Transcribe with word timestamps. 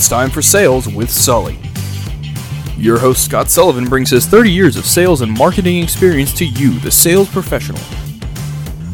It's 0.00 0.08
time 0.08 0.30
for 0.30 0.40
Sales 0.40 0.88
with 0.88 1.10
Sully. 1.10 1.58
Your 2.78 2.98
host, 2.98 3.22
Scott 3.22 3.50
Sullivan, 3.50 3.84
brings 3.84 4.08
his 4.08 4.24
30 4.24 4.50
years 4.50 4.76
of 4.78 4.86
sales 4.86 5.20
and 5.20 5.30
marketing 5.30 5.82
experience 5.82 6.32
to 6.38 6.46
you, 6.46 6.78
the 6.78 6.90
sales 6.90 7.28
professional, 7.28 7.82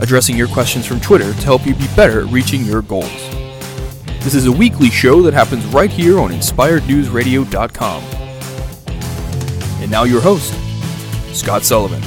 addressing 0.00 0.36
your 0.36 0.48
questions 0.48 0.84
from 0.84 0.98
Twitter 0.98 1.32
to 1.32 1.42
help 1.42 1.64
you 1.64 1.76
be 1.76 1.86
better 1.94 2.22
at 2.22 2.32
reaching 2.32 2.64
your 2.64 2.82
goals. 2.82 3.06
This 4.24 4.34
is 4.34 4.46
a 4.46 4.52
weekly 4.52 4.90
show 4.90 5.22
that 5.22 5.32
happens 5.32 5.64
right 5.66 5.92
here 5.92 6.18
on 6.18 6.30
InspiredNewsRadio.com. 6.30 8.02
And 9.80 9.88
now, 9.88 10.02
your 10.02 10.20
host, 10.20 10.52
Scott 11.32 11.62
Sullivan. 11.62 12.02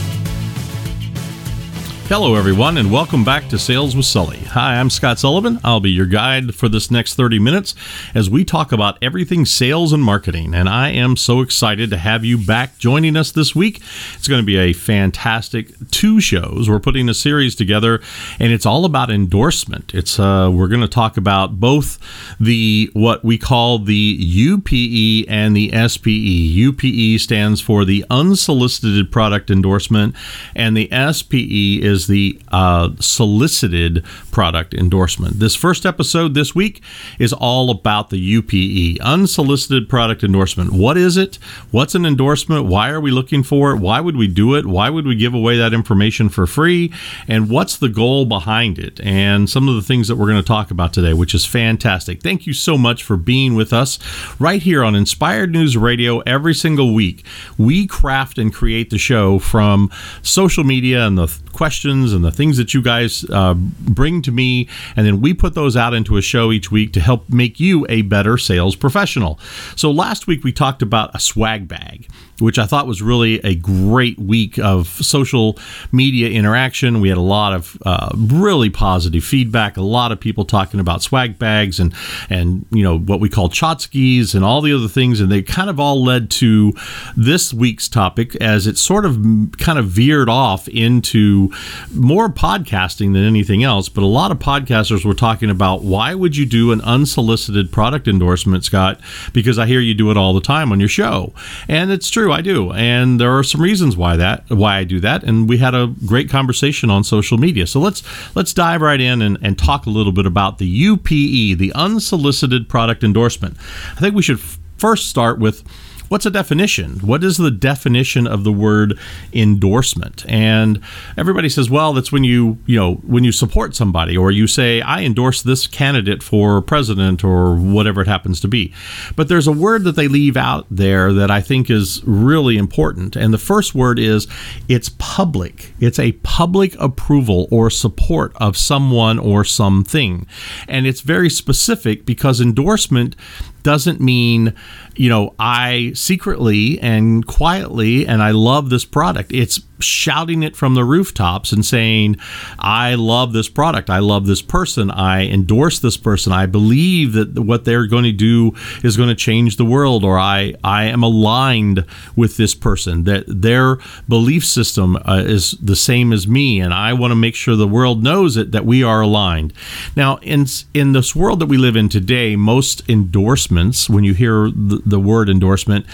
Hello, 2.09 2.35
everyone, 2.35 2.77
and 2.77 2.91
welcome 2.91 3.23
back 3.23 3.47
to 3.47 3.57
Sales 3.57 3.95
with 3.95 4.07
Sully. 4.07 4.39
Hi, 4.53 4.79
I'm 4.79 4.89
Scott 4.89 5.19
Sullivan. 5.19 5.59
I'll 5.63 5.79
be 5.79 5.91
your 5.91 6.07
guide 6.07 6.55
for 6.55 6.67
this 6.67 6.89
next 6.89 7.13
30 7.13 7.37
minutes 7.37 7.75
as 8.15 8.31
we 8.31 8.43
talk 8.43 8.71
about 8.71 8.97
everything 8.99 9.45
sales 9.45 9.93
and 9.93 10.01
marketing. 10.01 10.55
And 10.55 10.67
I 10.67 10.89
am 10.89 11.17
so 11.17 11.41
excited 11.41 11.91
to 11.91 11.97
have 11.97 12.25
you 12.25 12.35
back 12.35 12.79
joining 12.79 13.15
us 13.15 13.31
this 13.31 13.55
week. 13.55 13.79
It's 14.15 14.27
going 14.27 14.41
to 14.41 14.45
be 14.45 14.57
a 14.57 14.73
fantastic 14.73 15.75
two 15.91 16.19
shows. 16.19 16.67
We're 16.67 16.79
putting 16.79 17.09
a 17.09 17.13
series 17.13 17.53
together, 17.53 18.01
and 18.39 18.51
it's 18.51 18.65
all 18.65 18.85
about 18.85 19.11
endorsement. 19.11 19.93
It's 19.93 20.19
uh, 20.19 20.49
we're 20.51 20.67
going 20.67 20.81
to 20.81 20.87
talk 20.87 21.15
about 21.15 21.59
both 21.59 21.99
the 22.39 22.89
what 22.93 23.23
we 23.23 23.37
call 23.37 23.77
the 23.77 24.17
UPE 24.19 25.29
and 25.29 25.55
the 25.55 25.69
SPE. 25.87 26.09
UPE 26.09 27.21
stands 27.21 27.61
for 27.61 27.85
the 27.85 28.03
unsolicited 28.09 29.11
product 29.11 29.51
endorsement, 29.51 30.15
and 30.55 30.75
the 30.75 30.89
SPE 30.89 31.85
is 31.85 32.07
the 32.07 32.41
uh, 32.47 32.89
solicited 32.99 34.03
product 34.31 34.38
endorsement. 34.39 35.39
This 35.39 35.53
first 35.53 35.85
episode 35.85 36.33
this 36.33 36.55
week 36.55 36.81
is 37.19 37.33
all 37.33 37.69
about 37.69 38.09
the 38.09 38.17
UPE, 38.17 39.01
unsolicited 39.01 39.89
product 39.89 40.23
endorsement. 40.23 40.71
What 40.71 40.97
is 40.97 41.17
it? 41.17 41.35
What's 41.71 41.93
an 41.93 42.05
endorsement? 42.05 42.65
Why 42.65 42.89
are 42.89 43.01
we 43.01 43.11
looking 43.11 43.43
for 43.43 43.71
it? 43.71 43.79
Why 43.79 43.99
would 43.99 44.15
we 44.15 44.27
do 44.27 44.55
it? 44.55 44.65
Why 44.65 44.89
would 44.89 45.05
we 45.05 45.15
give 45.15 45.33
away 45.33 45.57
that 45.57 45.73
information 45.73 46.29
for 46.29 46.47
free? 46.47 46.93
And 47.27 47.49
what's 47.49 47.75
the 47.75 47.89
goal 47.89 48.25
behind 48.25 48.79
it? 48.79 49.01
And 49.01 49.49
some 49.49 49.67
of 49.67 49.75
the 49.75 49.81
things 49.81 50.07
that 50.07 50.15
we're 50.15 50.27
going 50.27 50.41
to 50.41 50.47
talk 50.47 50.71
about 50.71 50.93
today, 50.93 51.13
which 51.13 51.35
is 51.35 51.45
fantastic. 51.45 52.21
Thank 52.21 52.47
you 52.47 52.53
so 52.53 52.77
much 52.77 53.03
for 53.03 53.17
being 53.17 53.55
with 53.55 53.73
us 53.73 53.99
right 54.39 54.61
here 54.61 54.83
on 54.83 54.95
Inspired 54.95 55.51
News 55.51 55.75
Radio 55.75 56.19
every 56.19 56.53
single 56.53 56.93
week. 56.93 57.25
We 57.57 57.87
craft 57.87 58.37
and 58.37 58.53
create 58.53 58.89
the 58.89 58.97
show 58.97 59.37
from 59.39 59.91
social 60.21 60.63
media 60.63 61.05
and 61.05 61.17
the 61.17 61.27
questions 61.51 62.13
and 62.13 62.23
the 62.23 62.31
things 62.31 62.55
that 62.55 62.73
you 62.73 62.81
guys 62.81 63.25
uh, 63.29 63.53
bring 63.53 64.21
to 64.21 64.28
me. 64.31 64.67
And 64.95 65.05
then 65.05 65.21
we 65.21 65.33
put 65.33 65.55
those 65.55 65.75
out 65.75 65.93
into 65.93 66.17
a 66.17 66.21
show 66.21 66.51
each 66.51 66.71
week 66.71 66.93
to 66.93 66.99
help 66.99 67.29
make 67.29 67.59
you 67.59 67.85
a 67.89 68.01
better 68.03 68.37
sales 68.37 68.75
professional. 68.75 69.39
So 69.75 69.91
last 69.91 70.27
week 70.27 70.43
we 70.43 70.51
talked 70.51 70.81
about 70.81 71.15
a 71.15 71.19
swag 71.19 71.67
bag 71.67 72.07
which 72.39 72.57
I 72.57 72.65
thought 72.65 72.87
was 72.87 73.01
really 73.01 73.39
a 73.43 73.55
great 73.55 74.17
week 74.17 74.57
of 74.59 74.87
social 74.87 75.57
media 75.91 76.29
interaction. 76.29 77.01
We 77.01 77.09
had 77.09 77.17
a 77.17 77.21
lot 77.21 77.53
of 77.53 77.77
uh, 77.85 78.09
really 78.15 78.69
positive 78.69 79.23
feedback. 79.23 79.77
A 79.77 79.81
lot 79.81 80.11
of 80.11 80.19
people 80.19 80.45
talking 80.45 80.79
about 80.79 81.01
swag 81.01 81.37
bags 81.37 81.79
and 81.79 81.93
and 82.29 82.65
you 82.71 82.83
know 82.83 82.97
what 82.97 83.19
we 83.19 83.29
call 83.29 83.49
chotskis 83.49 84.35
and 84.35 84.43
all 84.43 84.61
the 84.61 84.73
other 84.73 84.87
things, 84.87 85.19
and 85.19 85.31
they 85.31 85.41
kind 85.41 85.69
of 85.69 85.79
all 85.79 86.03
led 86.03 86.29
to 86.31 86.73
this 87.15 87.53
week's 87.53 87.87
topic 87.87 88.35
as 88.37 88.67
it 88.67 88.77
sort 88.77 89.05
of 89.05 89.17
kind 89.57 89.79
of 89.79 89.87
veered 89.87 90.29
off 90.29 90.67
into 90.67 91.51
more 91.93 92.29
podcasting 92.29 93.13
than 93.13 93.23
anything 93.23 93.63
else. 93.63 93.89
But 93.89 94.03
a 94.03 94.07
lot 94.07 94.18
of 94.29 94.37
podcasters 94.37 95.03
were 95.03 95.15
talking 95.15 95.49
about 95.49 95.81
why 95.81 96.13
would 96.13 96.37
you 96.37 96.45
do 96.45 96.71
an 96.71 96.81
unsolicited 96.81 97.71
product 97.71 98.07
endorsement, 98.07 98.63
Scott? 98.63 98.99
Because 99.33 99.57
I 99.57 99.65
hear 99.65 99.79
you 99.79 99.95
do 99.95 100.11
it 100.11 100.17
all 100.17 100.33
the 100.33 100.41
time 100.41 100.71
on 100.71 100.79
your 100.79 100.89
show, 100.89 101.33
and 101.67 101.91
it's 101.91 102.09
true 102.09 102.19
true, 102.19 102.33
I 102.33 102.41
do, 102.41 102.71
and 102.73 103.19
there 103.19 103.37
are 103.37 103.43
some 103.43 103.61
reasons 103.61 103.95
why 103.95 104.17
that 104.17 104.43
why 104.49 104.77
I 104.77 104.83
do 104.83 104.99
that. 104.99 105.23
And 105.23 105.47
we 105.47 105.57
had 105.57 105.73
a 105.73 105.93
great 106.05 106.29
conversation 106.29 106.89
on 106.89 107.03
social 107.03 107.37
media. 107.37 107.65
So 107.65 107.79
let's 107.79 108.03
let's 108.35 108.53
dive 108.53 108.81
right 108.81 108.99
in 108.99 109.21
and, 109.21 109.37
and 109.41 109.57
talk 109.57 109.85
a 109.85 109.89
little 109.89 110.11
bit 110.11 110.25
about 110.25 110.57
the 110.57 110.67
UPE, 110.67 111.57
the 111.57 111.71
unsolicited 111.75 112.67
product 112.67 113.03
endorsement. 113.03 113.55
I 113.95 113.99
think 113.99 114.15
we 114.15 114.21
should 114.21 114.39
f- 114.39 114.59
first 114.77 115.07
start 115.07 115.39
with 115.39 115.63
what's 116.09 116.25
a 116.25 116.31
definition? 116.31 116.99
What 116.99 117.23
is 117.23 117.37
the 117.37 117.51
definition 117.51 118.27
of 118.27 118.43
the 118.43 118.51
word 118.51 118.99
endorsement? 119.31 120.25
And 120.27 120.81
everybody 121.15 121.47
says, 121.49 121.69
well, 121.69 121.93
that's 121.93 122.11
when 122.11 122.23
you, 122.23 122.57
you 122.65 122.77
know, 122.77 122.95
when 122.95 123.23
you 123.23 123.31
support 123.31 123.75
somebody 123.75 124.17
or 124.17 124.31
you 124.31 124.47
say, 124.47 124.81
I 124.81 125.03
endorse 125.03 125.41
this 125.41 125.67
candidate 125.67 126.21
for 126.21 126.61
president 126.61 127.23
or 127.23 127.55
whatever 127.55 128.01
it 128.01 128.07
happens 128.07 128.41
to 128.41 128.47
be. 128.47 128.73
But 129.15 129.29
there's 129.29 129.47
a 129.47 129.51
word 129.51 129.83
that 129.85 129.95
they 129.95 130.07
leave 130.07 130.35
out 130.35 130.65
there 130.69 131.13
that 131.13 131.31
I 131.31 131.41
think 131.41 131.69
is 131.69 132.03
really 132.03 132.57
important. 132.57 133.15
And 133.15 133.33
the 133.33 133.37
first 133.37 133.73
word 133.73 133.99
is 133.99 134.27
it's 134.67 134.89
public. 134.97 135.73
It's 135.79 135.99
a 135.99 136.13
public 136.23 136.75
approval 136.79 137.47
or 137.51 137.69
support 137.69 138.33
of 138.37 138.57
someone 138.57 139.19
or 139.19 139.45
something. 139.45 140.27
And 140.67 140.87
it's 140.87 141.01
very 141.01 141.29
specific 141.29 142.05
because 142.05 142.41
endorsement 142.41 143.15
doesn't 143.63 143.99
mean 143.99 144.53
you 144.95 145.09
know 145.09 145.33
i 145.39 145.91
secretly 145.93 146.79
and 146.79 147.25
quietly 147.25 148.05
and 148.07 148.21
i 148.21 148.31
love 148.31 148.69
this 148.69 148.85
product. 148.85 149.31
It's 149.31 149.59
shouting 149.79 150.43
it 150.43 150.55
from 150.55 150.75
the 150.75 150.83
rooftops 150.83 151.51
and 151.51 151.65
saying, 151.65 152.17
I 152.57 152.95
love 152.95 153.33
this 153.33 153.49
product. 153.49 153.89
I 153.89 153.99
love 153.99 154.27
this 154.27 154.41
person. 154.41 154.91
I 154.91 155.27
endorse 155.27 155.79
this 155.79 155.97
person. 155.97 156.31
I 156.33 156.45
believe 156.45 157.13
that 157.13 157.39
what 157.39 157.65
they're 157.65 157.87
going 157.87 158.03
to 158.03 158.11
do 158.11 158.53
is 158.83 158.97
going 158.97 159.09
to 159.09 159.15
change 159.15 159.55
the 159.55 159.65
world, 159.65 160.03
or 160.03 160.19
I, 160.19 160.53
I 160.63 160.85
am 160.85 161.03
aligned 161.03 161.85
with 162.15 162.37
this 162.37 162.55
person, 162.55 163.03
that 163.05 163.23
their 163.27 163.77
belief 164.07 164.45
system 164.45 164.97
uh, 164.97 165.23
is 165.25 165.51
the 165.51 165.75
same 165.75 166.13
as 166.13 166.27
me, 166.27 166.59
and 166.59 166.73
I 166.73 166.93
want 166.93 167.11
to 167.11 167.15
make 167.15 167.35
sure 167.35 167.55
the 167.55 167.67
world 167.67 168.03
knows 168.03 168.37
it, 168.37 168.51
that 168.51 168.65
we 168.65 168.83
are 168.83 169.01
aligned. 169.01 169.53
Now, 169.95 170.17
in, 170.17 170.45
in 170.73 170.93
this 170.93 171.15
world 171.15 171.39
that 171.39 171.47
we 171.47 171.57
live 171.57 171.75
in 171.75 171.89
today, 171.89 172.35
most 172.35 172.87
endorsements, 172.89 173.89
when 173.89 174.03
you 174.03 174.13
hear 174.13 174.49
the, 174.49 174.81
the 174.85 174.99
word 174.99 175.29
endorsement, 175.29 175.85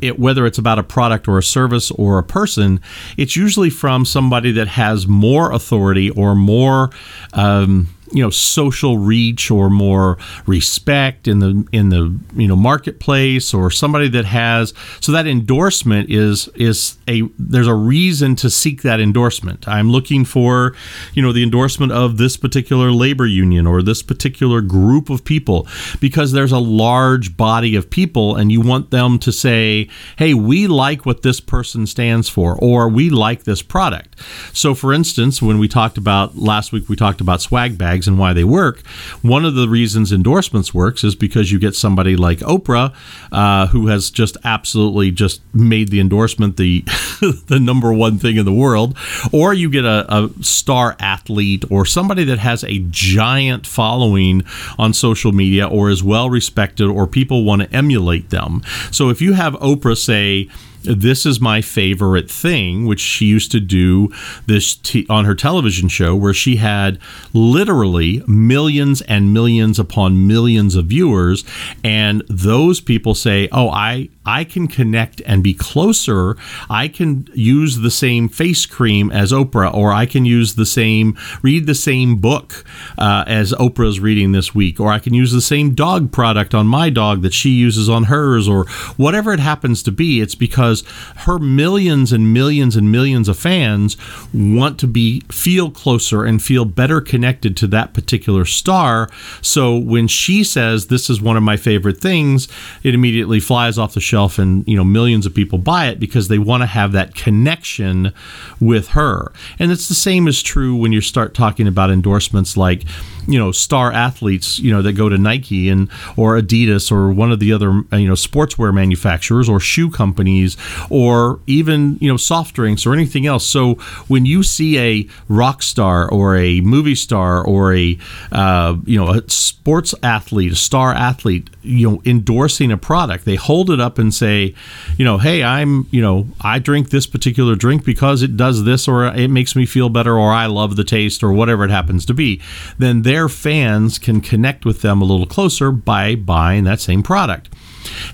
it, 0.00 0.18
whether 0.18 0.46
it's 0.46 0.58
about 0.58 0.78
a 0.78 0.82
product 0.82 1.28
or 1.28 1.38
a 1.38 1.42
service 1.42 1.90
or 1.92 2.18
a 2.18 2.22
person, 2.22 2.80
it's 3.16 3.36
usually 3.36 3.70
from 3.70 4.04
somebody 4.04 4.52
that 4.52 4.68
has 4.68 5.06
more 5.06 5.52
authority 5.52 6.10
or 6.10 6.34
more 6.34 6.90
um, 7.32 7.93
you 8.14 8.22
know 8.22 8.30
social 8.30 8.96
reach 8.96 9.50
or 9.50 9.68
more 9.68 10.16
respect 10.46 11.26
in 11.26 11.40
the 11.40 11.66
in 11.72 11.88
the 11.88 12.16
you 12.34 12.46
know 12.46 12.56
marketplace 12.56 13.52
or 13.52 13.70
somebody 13.70 14.08
that 14.08 14.24
has 14.24 14.72
so 15.00 15.12
that 15.12 15.26
endorsement 15.26 16.08
is 16.08 16.48
is 16.54 16.96
a 17.08 17.22
there's 17.38 17.66
a 17.66 17.74
reason 17.74 18.36
to 18.36 18.48
seek 18.48 18.82
that 18.82 19.00
endorsement. 19.00 19.66
I'm 19.66 19.90
looking 19.90 20.24
for 20.24 20.74
you 21.12 21.22
know 21.22 21.32
the 21.32 21.42
endorsement 21.42 21.92
of 21.92 22.16
this 22.16 22.36
particular 22.36 22.92
labor 22.92 23.26
union 23.26 23.66
or 23.66 23.82
this 23.82 24.02
particular 24.02 24.60
group 24.60 25.10
of 25.10 25.24
people 25.24 25.66
because 26.00 26.32
there's 26.32 26.52
a 26.52 26.58
large 26.58 27.36
body 27.36 27.74
of 27.74 27.90
people 27.90 28.36
and 28.36 28.52
you 28.52 28.60
want 28.60 28.90
them 28.90 29.18
to 29.18 29.32
say 29.32 29.88
hey 30.18 30.34
we 30.34 30.68
like 30.68 31.04
what 31.04 31.22
this 31.22 31.40
person 31.40 31.86
stands 31.86 32.28
for 32.28 32.56
or 32.60 32.88
we 32.88 33.10
like 33.10 33.42
this 33.42 33.60
product. 33.60 34.18
So 34.52 34.74
for 34.74 34.92
instance 34.92 35.42
when 35.42 35.58
we 35.58 35.66
talked 35.66 35.98
about 35.98 36.36
last 36.36 36.70
week 36.70 36.88
we 36.88 36.94
talked 36.94 37.20
about 37.20 37.40
swag 37.40 37.76
bags 37.76 38.03
and 38.06 38.18
why 38.18 38.32
they 38.32 38.44
work. 38.44 38.86
One 39.22 39.44
of 39.44 39.54
the 39.54 39.68
reasons 39.68 40.12
endorsements 40.12 40.72
works 40.74 41.04
is 41.04 41.14
because 41.14 41.50
you 41.50 41.58
get 41.58 41.74
somebody 41.74 42.16
like 42.16 42.38
Oprah, 42.40 42.94
uh, 43.32 43.66
who 43.68 43.88
has 43.88 44.10
just 44.10 44.36
absolutely 44.44 45.10
just 45.10 45.40
made 45.54 45.88
the 45.88 46.00
endorsement 46.00 46.56
the 46.56 46.82
the 47.46 47.58
number 47.60 47.92
one 47.92 48.18
thing 48.18 48.36
in 48.36 48.44
the 48.44 48.52
world, 48.52 48.96
or 49.32 49.54
you 49.54 49.70
get 49.70 49.84
a, 49.84 50.06
a 50.14 50.30
star 50.42 50.96
athlete 50.98 51.64
or 51.70 51.86
somebody 51.86 52.24
that 52.24 52.38
has 52.38 52.64
a 52.64 52.78
giant 52.90 53.66
following 53.66 54.42
on 54.78 54.92
social 54.92 55.32
media 55.32 55.66
or 55.66 55.90
is 55.90 56.02
well 56.02 56.30
respected 56.30 56.88
or 56.88 57.06
people 57.06 57.44
want 57.44 57.62
to 57.62 57.72
emulate 57.74 58.30
them. 58.30 58.62
So 58.90 59.10
if 59.10 59.20
you 59.20 59.34
have 59.34 59.54
Oprah 59.54 59.96
say 59.96 60.48
this 60.84 61.26
is 61.26 61.40
my 61.40 61.60
favorite 61.60 62.30
thing, 62.30 62.86
which 62.86 63.00
she 63.00 63.26
used 63.26 63.50
to 63.52 63.60
do 63.60 64.12
this 64.46 64.76
t- 64.76 65.06
on 65.08 65.24
her 65.24 65.34
television 65.34 65.88
show, 65.88 66.14
where 66.14 66.34
she 66.34 66.56
had 66.56 66.98
literally 67.32 68.22
millions 68.26 69.00
and 69.02 69.32
millions 69.32 69.78
upon 69.78 70.26
millions 70.26 70.76
of 70.76 70.86
viewers, 70.86 71.44
and 71.82 72.22
those 72.28 72.80
people 72.80 73.14
say, 73.14 73.48
"Oh, 73.50 73.70
I 73.70 74.08
I 74.26 74.44
can 74.44 74.68
connect 74.68 75.20
and 75.26 75.42
be 75.42 75.54
closer. 75.54 76.36
I 76.70 76.88
can 76.88 77.28
use 77.34 77.78
the 77.78 77.90
same 77.90 78.28
face 78.28 78.66
cream 78.66 79.10
as 79.10 79.32
Oprah, 79.32 79.72
or 79.72 79.92
I 79.92 80.06
can 80.06 80.24
use 80.24 80.54
the 80.54 80.66
same, 80.66 81.16
read 81.42 81.66
the 81.66 81.74
same 81.74 82.16
book 82.16 82.64
uh, 82.96 83.24
as 83.26 83.52
Oprah's 83.52 84.00
reading 84.00 84.32
this 84.32 84.54
week, 84.54 84.80
or 84.80 84.90
I 84.90 84.98
can 84.98 85.12
use 85.12 85.32
the 85.32 85.40
same 85.40 85.74
dog 85.74 86.10
product 86.10 86.54
on 86.54 86.66
my 86.66 86.88
dog 86.88 87.22
that 87.22 87.34
she 87.34 87.50
uses 87.50 87.88
on 87.88 88.04
hers, 88.04 88.48
or 88.48 88.64
whatever 88.96 89.32
it 89.32 89.40
happens 89.40 89.82
to 89.82 89.92
be. 89.92 90.20
It's 90.20 90.34
because 90.34 90.84
her 91.16 91.38
millions 91.38 92.12
and 92.12 92.32
millions 92.32 92.76
and 92.76 92.90
millions 92.90 93.28
of 93.28 93.38
fans 93.38 93.96
want 94.32 94.78
to 94.80 94.86
be 94.86 95.20
feel 95.30 95.70
closer 95.70 96.24
and 96.24 96.42
feel 96.42 96.64
better 96.64 97.00
connected 97.00 97.56
to 97.58 97.66
that 97.66 97.92
particular 97.92 98.44
star. 98.44 99.10
So 99.42 99.76
when 99.76 100.08
she 100.08 100.44
says 100.44 100.86
this 100.86 101.10
is 101.10 101.20
one 101.20 101.36
of 101.36 101.42
my 101.42 101.58
favorite 101.58 102.00
things, 102.00 102.48
it 102.82 102.94
immediately 102.94 103.38
flies 103.38 103.76
off 103.78 103.94
the 103.94 104.00
shelf 104.00 104.13
and 104.14 104.66
you 104.68 104.76
know 104.76 104.84
millions 104.84 105.26
of 105.26 105.34
people 105.34 105.58
buy 105.58 105.86
it 105.88 105.98
because 105.98 106.28
they 106.28 106.38
want 106.38 106.62
to 106.62 106.66
have 106.66 106.92
that 106.92 107.14
connection 107.14 108.12
with 108.60 108.88
her. 108.88 109.32
And 109.58 109.72
it's 109.72 109.88
the 109.88 109.94
same 109.94 110.28
is 110.28 110.42
true 110.42 110.76
when 110.76 110.92
you 110.92 111.00
start 111.00 111.34
talking 111.34 111.66
about 111.66 111.90
endorsements 111.90 112.56
like 112.56 112.84
you 113.26 113.38
know 113.38 113.52
star 113.52 113.92
athletes 113.92 114.58
you 114.58 114.70
know 114.72 114.82
that 114.82 114.92
go 114.92 115.08
to 115.08 115.18
Nike 115.18 115.68
and 115.68 115.88
or 116.16 116.38
Adidas 116.40 116.90
or 116.90 117.10
one 117.10 117.32
of 117.32 117.40
the 117.40 117.52
other 117.52 117.70
you 117.92 118.08
know 118.08 118.14
sportswear 118.14 118.72
manufacturers 118.72 119.48
or 119.48 119.60
shoe 119.60 119.90
companies 119.90 120.56
or 120.90 121.40
even 121.46 121.98
you 122.00 122.08
know 122.08 122.16
soft 122.16 122.54
drinks 122.54 122.86
or 122.86 122.92
anything 122.92 123.26
else. 123.26 123.46
So 123.46 123.74
when 124.08 124.26
you 124.26 124.42
see 124.42 124.78
a 124.78 125.08
rock 125.28 125.62
star 125.62 126.10
or 126.10 126.36
a 126.36 126.60
movie 126.60 126.94
star 126.94 127.44
or 127.44 127.74
a 127.74 127.98
uh, 128.32 128.76
you 128.84 128.98
know 128.98 129.12
a 129.12 129.28
sports 129.28 129.94
athlete, 130.02 130.52
a 130.52 130.56
star 130.56 130.92
athlete, 130.92 131.48
you 131.62 131.90
know 131.90 132.02
endorsing 132.04 132.70
a 132.70 132.76
product, 132.76 133.24
they 133.24 133.36
hold 133.36 133.70
it 133.70 133.80
up 133.80 133.98
and 133.98 134.12
say, 134.12 134.54
you 134.96 135.04
know, 135.04 135.18
hey, 135.18 135.42
I'm 135.42 135.86
you 135.90 136.02
know 136.02 136.28
I 136.40 136.58
drink 136.58 136.90
this 136.90 137.06
particular 137.06 137.54
drink 137.54 137.84
because 137.84 138.22
it 138.22 138.36
does 138.36 138.64
this 138.64 138.88
or 138.88 139.06
it 139.06 139.28
makes 139.28 139.56
me 139.56 139.66
feel 139.66 139.88
better 139.88 140.18
or 140.18 140.30
I 140.30 140.46
love 140.46 140.76
the 140.76 140.84
taste 140.84 141.22
or 141.22 141.32
whatever 141.32 141.64
it 141.64 141.70
happens 141.70 142.04
to 142.06 142.14
be. 142.14 142.40
Then 142.78 143.02
their 143.14 143.28
fans 143.28 143.96
can 143.96 144.20
connect 144.20 144.64
with 144.64 144.82
them 144.82 145.00
a 145.00 145.04
little 145.04 145.24
closer 145.24 145.70
by 145.70 146.16
buying 146.16 146.64
that 146.64 146.80
same 146.80 147.00
product. 147.00 147.48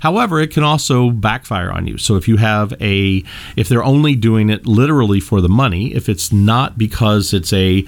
However, 0.01 0.39
it 0.41 0.51
can 0.51 0.63
also 0.63 1.09
backfire 1.11 1.73
on 1.73 1.87
you. 1.87 1.97
So 1.97 2.17
if 2.17 2.29
you 2.29 2.37
have 2.37 2.75
a, 2.83 3.25
if 3.57 3.67
they're 3.71 3.83
only 3.83 4.15
doing 4.15 4.51
it 4.51 4.67
literally 4.67 5.19
for 5.19 5.41
the 5.41 5.49
money, 5.49 5.95
if 5.95 6.11
it's 6.11 6.31
not 6.35 6.77
because 6.77 7.33
it's 7.33 7.51
a, 7.55 7.87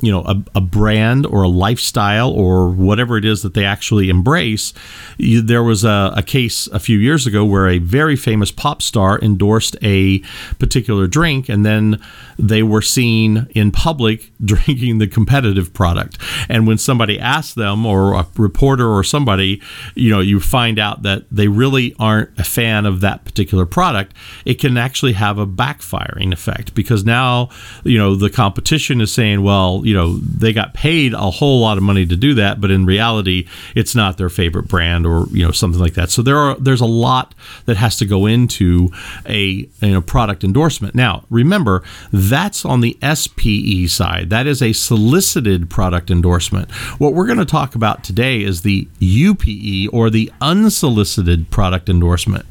you 0.00 0.10
know 0.10 0.22
a, 0.22 0.42
a, 0.54 0.60
brand 0.60 1.26
or 1.26 1.42
a 1.42 1.48
lifestyle 1.48 2.30
or 2.30 2.70
whatever 2.70 3.16
it 3.16 3.24
is 3.24 3.42
that 3.42 3.54
they 3.54 3.64
actually 3.64 4.08
embrace 4.08 4.72
you, 5.18 5.42
there 5.42 5.62
was 5.62 5.84
a, 5.84 6.12
a, 6.16 6.22
case 6.22 6.66
a 6.68 6.78
few 6.78 6.98
years 6.98 7.26
ago 7.26 7.44
where 7.44 7.68
a 7.68 7.78
very 7.78 8.16
famous 8.16 8.50
pop 8.50 8.82
star 8.82 9.18
endorsed 9.20 9.76
a 9.82 10.20
particular 10.58 11.06
drink 11.06 11.48
and 11.48 11.66
then 11.66 12.00
they 12.38 12.62
were 12.62 12.82
seen 12.82 13.46
in 13.54 13.70
public 13.70 14.30
drinking 14.44 14.98
the 14.98 15.06
competitive 15.06 15.74
product. 15.74 16.18
And 16.48 16.66
when 16.66 16.78
somebody 16.78 17.18
asked 17.18 17.56
them 17.56 17.84
or 17.84 18.14
a 18.14 18.26
reporter 18.36 18.88
or 18.88 19.04
somebody 19.04 19.60
you 19.94 20.10
know 20.10 20.20
you 20.20 20.40
find 20.40 20.78
out 20.78 21.02
that 21.02 21.24
they 21.30 21.48
really 21.48 21.94
aren't 21.98 22.30
a 22.38 22.44
fan 22.44 22.86
of 22.86 23.00
that 23.00 23.24
particular 23.24 23.66
product 23.66 24.14
it 24.44 24.54
can 24.54 24.76
actually 24.76 25.12
have 25.12 25.38
a 25.38 25.46
backfiring 25.46 26.32
effect 26.32 26.74
because 26.74 27.04
now 27.04 27.48
you 27.84 27.98
know 27.98 28.14
the 28.14 28.30
competition 28.30 29.00
is 29.00 29.12
saying 29.12 29.42
well 29.42 29.82
you 29.90 29.96
know 29.96 30.18
they 30.18 30.52
got 30.52 30.72
paid 30.72 31.14
a 31.14 31.30
whole 31.32 31.60
lot 31.60 31.76
of 31.76 31.82
money 31.82 32.06
to 32.06 32.14
do 32.14 32.34
that, 32.34 32.60
but 32.60 32.70
in 32.70 32.86
reality, 32.86 33.48
it's 33.74 33.96
not 33.96 34.18
their 34.18 34.28
favorite 34.28 34.68
brand 34.68 35.04
or 35.04 35.26
you 35.32 35.44
know 35.44 35.50
something 35.50 35.80
like 35.80 35.94
that. 35.94 36.10
So 36.10 36.22
there 36.22 36.36
are 36.36 36.54
there's 36.60 36.80
a 36.80 36.86
lot 36.86 37.34
that 37.64 37.76
has 37.76 37.96
to 37.96 38.06
go 38.06 38.26
into 38.26 38.90
a 39.26 39.40
you 39.40 39.68
know, 39.82 40.00
product 40.00 40.44
endorsement. 40.44 40.94
Now 40.94 41.24
remember 41.28 41.82
that's 42.12 42.64
on 42.64 42.82
the 42.82 42.96
SPE 43.02 43.88
side. 43.88 44.30
That 44.30 44.46
is 44.46 44.62
a 44.62 44.72
solicited 44.72 45.68
product 45.68 46.08
endorsement. 46.08 46.70
What 47.00 47.14
we're 47.14 47.26
going 47.26 47.40
to 47.40 47.44
talk 47.44 47.74
about 47.74 48.04
today 48.04 48.42
is 48.42 48.62
the 48.62 48.86
UPE 49.00 49.92
or 49.92 50.08
the 50.08 50.30
unsolicited 50.40 51.50
product 51.50 51.88
endorsement. 51.88 52.46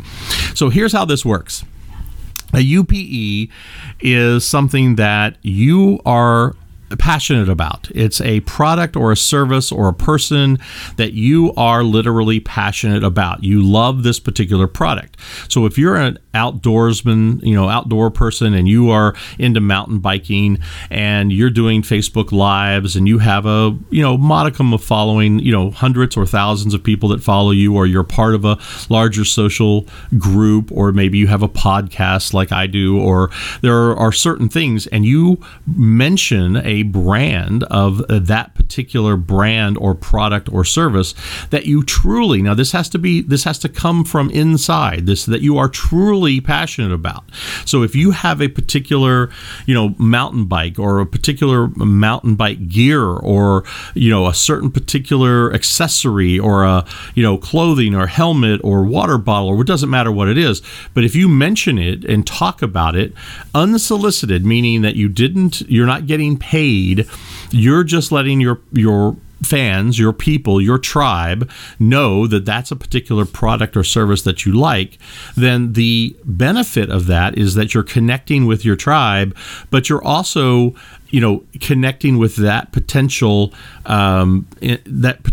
So 0.56 0.68
here's 0.68 0.92
how 0.92 1.06
this 1.06 1.24
works. 1.24 1.64
A 2.54 2.60
UPE 2.60 3.50
is 4.02 4.46
something 4.46 4.96
that 4.96 5.38
you 5.42 6.02
are 6.06 6.56
passionate 6.98 7.50
about. 7.50 7.90
It's 7.94 8.22
a 8.22 8.40
product 8.42 8.96
or 8.96 9.12
a 9.12 9.18
service 9.18 9.72
or 9.72 9.90
a 9.90 9.94
person 9.94 10.58
that 10.98 11.14
you 11.14 11.54
are 11.56 11.84
literally 11.84 12.40
passionate 12.40 13.04
about. 13.04 13.44
You 13.44 13.62
love 13.62 14.04
this 14.04 14.20
particular 14.20 14.68
product. 14.68 15.18
So 15.48 15.66
if 15.66 15.78
you're 15.78 15.96
an 15.96 16.18
outdoorsman, 16.34 17.44
you 17.44 17.56
know, 17.56 17.70
outdoor 17.70 18.12
person 18.12 18.54
and 18.54 18.68
you 18.68 18.90
are 18.90 19.16
into 19.40 19.60
mountain 19.60 20.00
biking 20.00 20.60
and 20.90 21.32
you're 21.32 21.50
doing 21.50 21.82
Facebook 21.82 22.32
lives 22.32 22.96
and 22.96 23.08
you 23.08 23.18
have 23.20 23.46
a, 23.46 23.78
you 23.90 24.02
know, 24.02 24.18
modicum 24.18 24.74
of 24.74 24.84
following, 24.84 25.40
you 25.40 25.52
know, 25.52 25.72
hundreds 25.72 26.16
or 26.16 26.26
thousands 26.26 26.74
of 26.74 26.84
people 26.84 27.10
that 27.10 27.24
follow 27.24 27.52
you 27.52 27.76
or 27.76 27.88
you're 27.88 28.04
part 28.04 28.36
of 28.36 28.46
a 28.46 28.58
larger 28.90 29.26
social 29.26 29.88
group 30.18 30.72
or 30.72 30.92
maybe 30.92 31.18
you 31.18 31.28
have 31.28 31.42
a 31.42 31.50
podcast 31.50 32.34
like 32.34 32.52
I 32.52 32.68
do 32.68 33.00
or 33.00 33.32
there 33.62 33.96
are 33.96 34.12
certain 34.12 34.50
things 34.50 34.86
and 34.88 35.06
you 35.06 35.40
mention 35.66 36.58
a 36.58 36.84
brand 36.84 37.64
of 37.66 38.04
that 38.08 38.54
particular 38.54 39.18
brand 39.18 39.78
or 39.78 39.96
product 39.96 40.52
or 40.52 40.64
service 40.64 41.16
that 41.50 41.66
you 41.66 41.84
truly 41.84 42.42
now 42.42 42.54
this 42.54 42.72
has 42.72 42.90
to 42.90 43.00
be 43.00 43.22
this 43.22 43.44
has 43.44 43.58
to 43.60 43.70
come 43.70 44.04
from 44.04 44.30
inside 44.30 45.06
this 45.06 45.26
that 45.26 45.42
you 45.42 45.58
are 45.58 45.68
truly 45.68 46.19
passionate 46.42 46.92
about. 46.92 47.24
So 47.66 47.84
if 47.84 47.96
you 47.96 48.12
have 48.12 48.42
a 48.42 48.48
particular 48.48 49.30
you 49.66 49.74
know 49.74 49.96
mountain 49.98 50.46
bike 50.46 50.80
or 50.80 51.00
a 51.00 51.06
particular 51.06 51.68
mountain 51.76 52.36
bike 52.36 52.68
gear 52.68 53.04
or 53.04 53.64
you 53.94 54.10
know 54.10 54.28
a 54.28 54.34
certain 54.34 54.72
particular 54.72 55.54
accessory 55.54 56.40
or 56.40 56.64
a 56.64 56.86
you 57.16 57.24
know 57.24 57.38
clothing 57.38 57.96
or 57.96 58.08
helmet 58.08 58.62
or 58.64 58.84
water 58.84 59.18
bottle 59.18 59.50
or 59.50 59.62
it 59.62 59.68
doesn't 59.68 59.90
matter 59.90 60.12
what 60.12 60.28
it 60.28 60.38
is 60.38 60.62
but 60.94 61.04
if 61.04 61.16
you 61.16 61.28
mention 61.28 61.78
it 61.78 62.04
and 62.06 62.26
talk 62.26 62.62
about 62.62 62.96
it 62.96 63.14
unsolicited 63.54 64.46
meaning 64.46 64.82
that 64.82 64.96
you 64.96 65.10
didn't 65.10 65.62
you're 65.62 65.86
not 65.86 66.08
getting 66.08 66.38
paid 66.38 67.08
you're 67.52 67.84
just 67.84 68.12
letting 68.12 68.40
your 68.40 68.60
your 68.72 69.16
fans, 69.44 69.98
your 69.98 70.14
people, 70.14 70.62
your 70.62 70.78
tribe 70.78 71.50
know 71.80 72.28
that 72.28 72.46
that's 72.46 72.72
a 72.72 72.76
particular 72.76 73.26
product 73.26 73.78
or 73.78 73.84
service 73.84 74.22
that 74.24 74.46
you 74.46 74.54
like, 74.54 74.98
then 75.36 75.74
the 75.74 76.16
benefit 76.26 76.90
of 76.90 77.08
that 77.08 77.38
is 77.38 77.56
that 77.56 77.74
you're 77.74 77.84
connecting 77.84 78.46
with 78.46 78.66
your 78.66 78.76
tribe, 78.76 79.36
but 79.70 79.90
you're 79.90 80.04
also 80.04 80.74
you 81.10 81.20
know 81.20 81.44
connecting 81.60 82.18
with 82.18 82.36
that 82.36 82.72
potential 82.72 83.54
um, 83.86 84.48
that 84.86 85.24